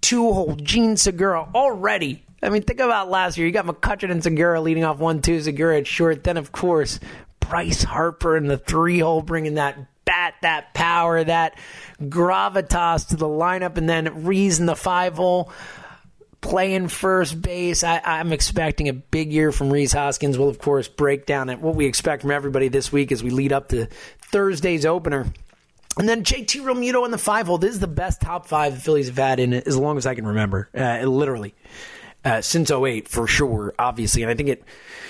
two 0.00 0.32
hole, 0.32 0.54
Jean 0.54 0.96
Segura 0.96 1.50
already 1.54 2.24
I 2.42 2.48
mean, 2.48 2.62
think 2.62 2.80
about 2.80 3.08
last 3.08 3.38
year. 3.38 3.46
You 3.46 3.52
got 3.52 3.66
McCutchen 3.66 4.10
and 4.10 4.22
Segura 4.22 4.60
leading 4.60 4.84
off 4.84 4.98
1 4.98 5.22
2, 5.22 5.42
Segura 5.42 5.78
at 5.78 5.86
short. 5.86 6.24
Then, 6.24 6.36
of 6.36 6.50
course, 6.50 6.98
Bryce 7.38 7.84
Harper 7.84 8.36
in 8.36 8.46
the 8.46 8.58
three 8.58 8.98
hole 8.98 9.22
bringing 9.22 9.54
that 9.54 9.78
bat, 10.04 10.34
that 10.42 10.74
power, 10.74 11.22
that 11.22 11.56
gravitas 12.00 13.08
to 13.08 13.16
the 13.16 13.28
lineup. 13.28 13.76
And 13.76 13.88
then 13.88 14.24
Rhys 14.24 14.58
in 14.58 14.66
the 14.66 14.74
five 14.74 15.14
hole 15.14 15.52
playing 16.42 16.88
first 16.88 17.40
base. 17.40 17.82
I, 17.82 18.00
am 18.04 18.32
expecting 18.32 18.90
a 18.90 18.92
big 18.92 19.32
year 19.32 19.50
from 19.52 19.72
Rhys 19.72 19.92
Hoskins. 19.92 20.36
We'll, 20.36 20.50
of 20.50 20.58
course, 20.58 20.88
break 20.88 21.24
down 21.24 21.48
what 21.60 21.74
we 21.74 21.86
expect 21.86 22.20
from 22.20 22.32
everybody 22.32 22.68
this 22.68 22.92
week 22.92 23.10
as 23.10 23.22
we 23.22 23.30
lead 23.30 23.52
up 23.52 23.68
to 23.68 23.86
Thursday's 24.20 24.84
opener. 24.84 25.26
And 25.96 26.08
then 26.08 26.24
JT 26.24 26.62
Realmuto 26.62 27.04
in 27.04 27.10
the 27.10 27.18
five 27.18 27.46
hole. 27.46 27.58
This 27.58 27.72
is 27.72 27.80
the 27.80 27.86
best 27.86 28.20
top 28.20 28.46
five 28.46 28.74
the 28.74 28.80
Phillies 28.80 29.06
have 29.06 29.16
had 29.16 29.40
in 29.40 29.54
as 29.54 29.76
long 29.76 29.96
as 29.96 30.06
I 30.06 30.14
can 30.14 30.26
remember. 30.26 30.68
Uh, 30.76 31.04
literally 31.06 31.54
uh, 32.24 32.40
since 32.40 32.70
08 32.70 33.08
for 33.08 33.26
sure, 33.26 33.74
obviously. 33.78 34.22
And 34.22 34.30
I 34.30 34.34
think 34.34 34.48
it, 34.48 34.64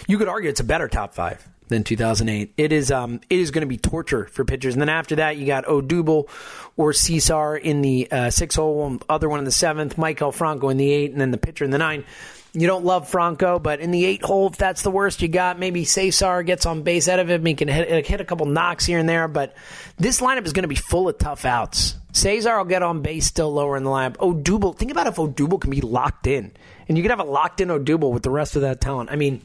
you 0.07 0.19
could 0.19 0.29
argue 0.29 0.51
it's 0.51 0.61
a 0.61 0.65
better 0.65 0.89
top 0.89 1.15
five 1.15 1.47
than 1.73 1.85
2008. 1.85 2.55
It 2.57 2.73
is, 2.73 2.91
um, 2.91 3.21
it 3.29 3.39
is 3.39 3.51
going 3.51 3.63
to 3.63 3.67
be 3.67 3.77
torture 3.77 4.27
for 4.27 4.45
pitchers. 4.45 4.75
And 4.75 4.81
then 4.81 4.89
after 4.89 5.17
that, 5.17 5.37
you 5.37 5.47
got 5.47 5.65
Odubel 5.65 6.29
or 6.77 6.93
Cesar 6.93 7.57
in 7.57 7.83
the 7.83 8.11
uh, 8.11 8.31
six 8.31 8.57
hole, 8.57 8.99
other 9.09 9.29
one 9.29 9.39
in 9.39 9.45
the 9.45 9.51
seventh, 9.51 9.97
Maikel 9.97 10.33
Franco 10.33 10.69
in 10.69 10.77
the 10.77 10.91
eight, 10.91 11.13
and 11.13 11.21
then 11.21 11.31
the 11.31 11.39
pitcher 11.39 11.65
in 11.65 11.71
the 11.71 11.79
nine. 11.79 12.05
You 12.55 12.67
don't 12.67 12.85
love 12.85 13.09
Franco, 13.09 13.59
but 13.59 13.81
in 13.81 13.93
the 13.93 14.05
eight 14.05 14.23
hole, 14.23 14.49
if 14.49 14.59
that's 14.59 14.83
the 14.83 14.91
worst 14.91 15.23
you 15.23 15.29
got, 15.29 15.59
maybe 15.59 15.85
Cesar 15.85 16.43
gets 16.43 16.67
on 16.67 16.83
base 16.83 17.09
out 17.09 17.19
of 17.19 17.31
him. 17.31 17.47
He 17.47 17.55
can 17.55 17.69
hit, 17.69 18.07
hit 18.07 18.21
a 18.21 18.25
couple 18.27 18.45
knocks 18.45 18.85
here 18.85 18.99
and 18.99 19.09
there, 19.09 19.27
but 19.27 19.55
this 19.97 20.21
lineup 20.21 20.45
is 20.45 20.53
going 20.53 20.65
to 20.65 20.69
be 20.69 20.75
full 20.75 21.09
of 21.09 21.17
tough 21.17 21.47
outs. 21.47 21.97
Cesar 22.13 22.59
will 22.59 22.67
get 22.67 22.83
on 22.83 23.01
base 23.01 23.25
still 23.25 23.51
lower 23.51 23.79
in 23.79 23.85
the 23.85 23.91
lineup. 23.91 24.19
Odubel, 24.19 24.77
think 24.77 24.91
about 24.91 25.07
if 25.07 25.17
Odubel 25.17 25.59
can 25.59 25.71
be 25.71 25.81
locked 25.81 26.27
in 26.27 26.53
and 26.89 26.99
you 26.99 27.03
could 27.03 27.11
have 27.11 27.21
a 27.21 27.25
locked 27.25 27.63
in 27.63 27.69
Odubel 27.69 28.13
with 28.13 28.23
the 28.23 28.31
rest 28.31 28.55
of 28.55 28.63
that 28.63 28.83
talent. 28.83 29.11
I 29.11 29.17
mean, 29.17 29.41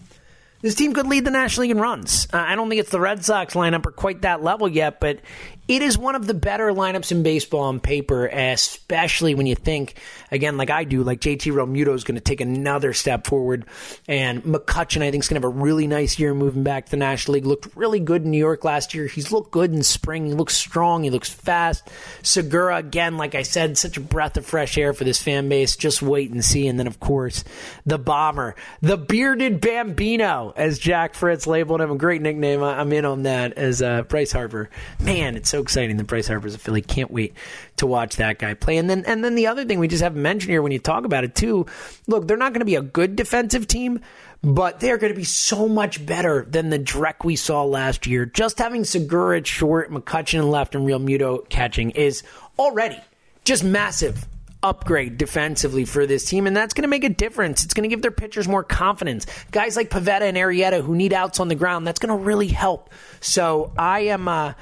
this 0.61 0.75
team 0.75 0.93
could 0.93 1.07
lead 1.07 1.25
the 1.25 1.31
National 1.31 1.63
League 1.63 1.71
in 1.71 1.79
runs. 1.79 2.27
Uh, 2.33 2.37
I 2.37 2.55
don't 2.55 2.69
think 2.69 2.79
it's 2.79 2.89
the 2.89 2.99
Red 2.99 3.23
Sox 3.23 3.53
lineup 3.53 3.85
or 3.85 3.91
quite 3.91 4.21
that 4.21 4.43
level 4.43 4.67
yet, 4.67 4.99
but 4.99 5.19
it 5.67 5.81
is 5.81 5.97
one 5.97 6.15
of 6.15 6.25
the 6.25 6.33
better 6.33 6.71
lineups 6.71 7.11
in 7.11 7.23
baseball 7.23 7.63
on 7.63 7.81
paper, 7.81 8.27
especially 8.27 9.35
when 9.35 9.47
you 9.47 9.55
think, 9.55 9.95
again, 10.31 10.55
like 10.55 10.69
I 10.69 10.85
do, 10.85 11.03
like 11.03 11.19
JT 11.19 11.51
Realmuto 11.51 11.93
is 11.93 12.05
going 12.05 12.15
to 12.15 12.21
take 12.21 12.39
another 12.39 12.93
step 12.93 13.27
forward. 13.27 13.65
And 14.07 14.43
McCutchen, 14.43 15.01
I 15.01 15.11
think, 15.11 15.23
is 15.23 15.27
going 15.27 15.41
to 15.41 15.45
have 15.45 15.55
a 15.55 15.61
really 15.61 15.85
nice 15.85 16.17
year 16.19 16.33
moving 16.33 16.63
back 16.63 16.85
to 16.85 16.91
the 16.91 16.97
National 16.97 17.33
League. 17.33 17.45
Looked 17.45 17.75
really 17.75 17.99
good 17.99 18.23
in 18.23 18.31
New 18.31 18.37
York 18.37 18.63
last 18.63 18.93
year. 18.93 19.07
He's 19.07 19.31
looked 19.31 19.51
good 19.51 19.73
in 19.73 19.83
spring. 19.83 20.25
He 20.25 20.33
looks 20.33 20.55
strong. 20.55 21.03
He 21.03 21.09
looks 21.09 21.29
fast. 21.29 21.89
Segura, 22.21 22.77
again, 22.77 23.17
like 23.17 23.35
I 23.35 23.41
said, 23.41 23.77
such 23.77 23.97
a 23.97 24.01
breath 24.01 24.37
of 24.37 24.45
fresh 24.45 24.77
air 24.77 24.93
for 24.93 25.03
this 25.03 25.21
fan 25.21 25.49
base. 25.49 25.75
Just 25.75 26.01
wait 26.01 26.31
and 26.31 26.45
see. 26.45 26.67
And 26.67 26.79
then, 26.79 26.87
of 26.87 27.01
course, 27.01 27.43
the 27.85 27.97
bomber, 27.97 28.55
the 28.81 28.97
bearded 28.97 29.59
Bambino, 29.59 30.53
as 30.55 30.79
Jack 30.79 31.13
Fritz 31.13 31.45
labeled 31.45 31.81
him. 31.81 31.91
A 31.91 31.97
great 31.97 32.21
nickname. 32.21 32.63
I'm 32.63 32.93
in 32.93 33.03
on 33.03 33.23
that 33.23 33.53
as 33.53 33.81
uh, 33.81 34.03
Bryce 34.03 34.31
Harper. 34.31 34.69
Man, 35.01 35.35
it's 35.35 35.49
so 35.49 35.56
so 35.57 35.61
exciting 35.63 35.97
that 35.97 36.05
Bryce 36.05 36.27
Harper's 36.27 36.53
a 36.53 36.59
Philly. 36.59 36.81
Can't 36.81 37.09
wait 37.09 37.33
to 37.77 37.87
watch 37.87 38.17
that 38.17 38.37
guy 38.37 38.53
play. 38.53 38.77
And 38.77 38.87
then 38.89 39.03
and 39.05 39.23
then 39.23 39.33
the 39.33 39.47
other 39.47 39.65
thing 39.65 39.79
we 39.79 39.87
just 39.87 40.03
haven't 40.03 40.21
mentioned 40.21 40.51
here 40.51 40.61
when 40.61 40.71
you 40.71 40.79
talk 40.79 41.03
about 41.03 41.23
it 41.23 41.33
too. 41.33 41.65
Look, 42.05 42.27
they're 42.27 42.37
not 42.37 42.53
going 42.53 42.59
to 42.59 42.65
be 42.65 42.75
a 42.75 42.81
good 42.81 43.15
defensive 43.15 43.67
team, 43.67 44.01
but 44.43 44.79
they're 44.79 44.99
going 44.99 45.11
to 45.11 45.17
be 45.17 45.23
so 45.23 45.67
much 45.67 46.05
better 46.05 46.45
than 46.47 46.69
the 46.69 46.77
Drek 46.77 47.25
we 47.25 47.35
saw 47.35 47.63
last 47.63 48.05
year. 48.05 48.25
Just 48.25 48.59
having 48.59 48.83
Segura 48.83 49.37
at 49.37 49.47
short, 49.47 49.91
McCutchen 49.91 50.49
left, 50.49 50.75
and 50.75 50.87
Realmuto 50.87 51.49
catching 51.49 51.91
is 51.91 52.21
already 52.59 52.99
just 53.43 53.63
massive 53.63 54.27
upgrade 54.61 55.17
defensively 55.17 55.85
for 55.85 56.05
this 56.05 56.25
team, 56.25 56.45
and 56.45 56.55
that's 56.55 56.73
going 56.73 56.83
to 56.83 56.87
make 56.87 57.03
a 57.03 57.09
difference. 57.09 57.63
It's 57.63 57.73
going 57.73 57.83
to 57.83 57.89
give 57.89 58.01
their 58.03 58.11
pitchers 58.11 58.47
more 58.47 58.63
confidence. 58.63 59.25
Guys 59.51 59.75
like 59.75 59.89
Pivetta 59.89 60.21
and 60.21 60.37
Arrieta 60.37 60.83
who 60.83 60.95
need 60.95 61.13
outs 61.13 61.39
on 61.39 61.47
the 61.47 61.55
ground, 61.55 61.87
that's 61.87 61.99
going 61.99 62.15
to 62.15 62.23
really 62.23 62.47
help. 62.47 62.91
So 63.21 63.71
I 63.75 64.01
am. 64.01 64.27
Uh, 64.27 64.53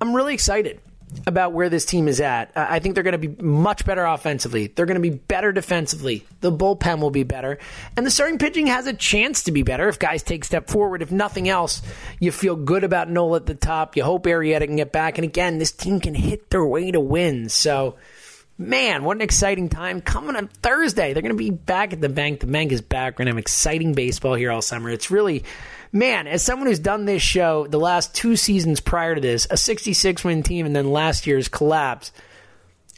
I'm 0.00 0.14
really 0.14 0.34
excited 0.34 0.80
about 1.26 1.52
where 1.52 1.68
this 1.68 1.84
team 1.84 2.08
is 2.08 2.20
at. 2.20 2.50
I 2.56 2.78
think 2.78 2.94
they're 2.94 3.04
going 3.04 3.20
to 3.20 3.28
be 3.28 3.42
much 3.42 3.84
better 3.84 4.04
offensively. 4.04 4.66
They're 4.66 4.86
going 4.86 5.00
to 5.00 5.10
be 5.10 5.16
better 5.16 5.52
defensively. 5.52 6.26
The 6.40 6.52
bullpen 6.52 7.00
will 7.00 7.10
be 7.10 7.22
better. 7.22 7.58
And 7.96 8.04
the 8.04 8.10
starting 8.10 8.38
pitching 8.38 8.66
has 8.66 8.86
a 8.86 8.92
chance 8.92 9.44
to 9.44 9.52
be 9.52 9.62
better 9.62 9.88
if 9.88 9.98
guys 9.98 10.22
take 10.22 10.44
step 10.44 10.68
forward. 10.68 11.02
If 11.02 11.12
nothing 11.12 11.48
else, 11.48 11.80
you 12.20 12.32
feel 12.32 12.56
good 12.56 12.84
about 12.84 13.08
Nola 13.08 13.36
at 13.38 13.46
the 13.46 13.54
top. 13.54 13.96
You 13.96 14.04
hope 14.04 14.24
Arrieta 14.24 14.66
can 14.66 14.76
get 14.76 14.92
back. 14.92 15.16
And 15.16 15.24
again, 15.24 15.58
this 15.58 15.72
team 15.72 16.00
can 16.00 16.14
hit 16.14 16.50
their 16.50 16.64
way 16.64 16.90
to 16.90 17.00
win. 17.00 17.48
So, 17.48 17.96
man, 18.58 19.04
what 19.04 19.16
an 19.16 19.22
exciting 19.22 19.68
time 19.68 20.00
coming 20.00 20.36
on 20.36 20.48
Thursday. 20.48 21.12
They're 21.12 21.22
going 21.22 21.34
to 21.34 21.38
be 21.38 21.50
back 21.50 21.92
at 21.92 22.00
the 22.00 22.08
bank. 22.08 22.40
The 22.40 22.46
bank 22.46 22.72
is 22.72 22.80
back. 22.80 23.14
We're 23.14 23.24
going 23.24 23.26
to 23.26 23.32
have 23.32 23.38
exciting 23.38 23.94
baseball 23.94 24.34
here 24.34 24.50
all 24.50 24.62
summer. 24.62 24.90
It's 24.90 25.10
really 25.10 25.44
man, 25.92 26.26
as 26.26 26.42
someone 26.42 26.68
who's 26.68 26.78
done 26.78 27.04
this 27.04 27.22
show 27.22 27.66
the 27.66 27.78
last 27.78 28.14
two 28.14 28.36
seasons 28.36 28.80
prior 28.80 29.14
to 29.14 29.20
this, 29.20 29.46
a 29.50 29.56
66 29.56 30.24
win 30.24 30.42
team, 30.42 30.66
and 30.66 30.76
then 30.76 30.90
last 30.90 31.26
year's 31.26 31.48
collapse, 31.48 32.12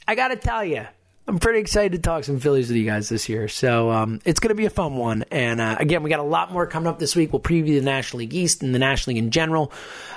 I 0.07 0.15
got 0.15 0.29
to 0.29 0.37
tell 0.37 0.65
you, 0.65 0.87
I'm 1.29 1.39
pretty 1.39 1.59
excited 1.59 1.93
to 1.93 1.99
talk 1.99 2.25
some 2.25 2.41
Phillies 2.41 2.69
with 2.69 2.79
you 2.79 2.87
guys 2.87 3.11
this 3.11 3.29
year. 3.29 3.49
So 3.49 3.91
um, 3.91 4.19
it's 4.25 4.41
going 4.41 4.49
to 4.49 4.55
be 4.55 4.65
a 4.65 4.71
fun 4.71 4.97
one. 4.97 5.27
And 5.31 5.61
uh, 5.61 5.77
again, 5.79 6.03
we 6.03 6.09
got 6.09 6.21
a 6.21 6.23
lot 6.23 6.51
more 6.51 6.67
coming 6.67 6.87
up 6.87 6.99
this 6.99 7.15
week. 7.15 7.35
We'll 7.35 7.43
preview 7.43 7.79
the 7.79 7.83
National 7.83 8.21
League 8.21 8.33
East 8.33 8.63
and 8.63 8.75
the 8.75 8.79
National 8.79 9.13
League 9.13 9.23
in 9.23 9.31
general. 9.31 9.71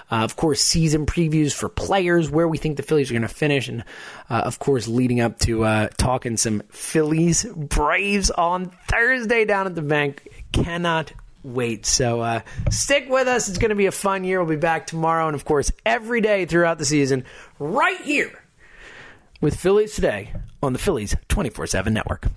Uh, 0.09 0.23
of 0.23 0.37
course, 0.37 0.61
season 0.61 1.05
previews 1.05 1.53
for 1.53 1.67
players, 1.67 2.29
where 2.29 2.47
we 2.47 2.57
think 2.57 2.77
the 2.77 2.83
Phillies 2.83 3.11
are 3.11 3.13
going 3.13 3.23
to 3.23 3.27
finish. 3.27 3.67
And 3.67 3.83
uh, 4.29 4.35
of 4.45 4.59
course, 4.59 4.87
leading 4.87 5.19
up 5.19 5.37
to 5.39 5.65
uh, 5.65 5.89
talking 5.97 6.37
some 6.37 6.63
Phillies 6.69 7.43
Braves 7.43 8.31
on 8.31 8.71
Thursday 8.87 9.43
down 9.43 9.67
at 9.67 9.75
the 9.75 9.81
bank. 9.81 10.45
Cannot 10.53 11.11
wait. 11.43 11.85
So 11.85 12.21
uh, 12.21 12.39
stick 12.69 13.09
with 13.09 13.27
us. 13.27 13.49
It's 13.49 13.57
going 13.57 13.69
to 13.69 13.75
be 13.75 13.87
a 13.87 13.91
fun 13.91 14.23
year. 14.23 14.39
We'll 14.39 14.55
be 14.55 14.61
back 14.61 14.87
tomorrow 14.87 15.27
and, 15.27 15.35
of 15.35 15.43
course, 15.43 15.73
every 15.85 16.21
day 16.21 16.45
throughout 16.45 16.77
the 16.77 16.85
season, 16.85 17.25
right 17.59 17.99
here 17.99 18.40
with 19.41 19.55
Phillies 19.55 19.95
Today 19.95 20.33
on 20.61 20.73
the 20.73 20.79
Phillies 20.79 21.15
24 21.27 21.67
7 21.67 21.93
network. 21.93 22.27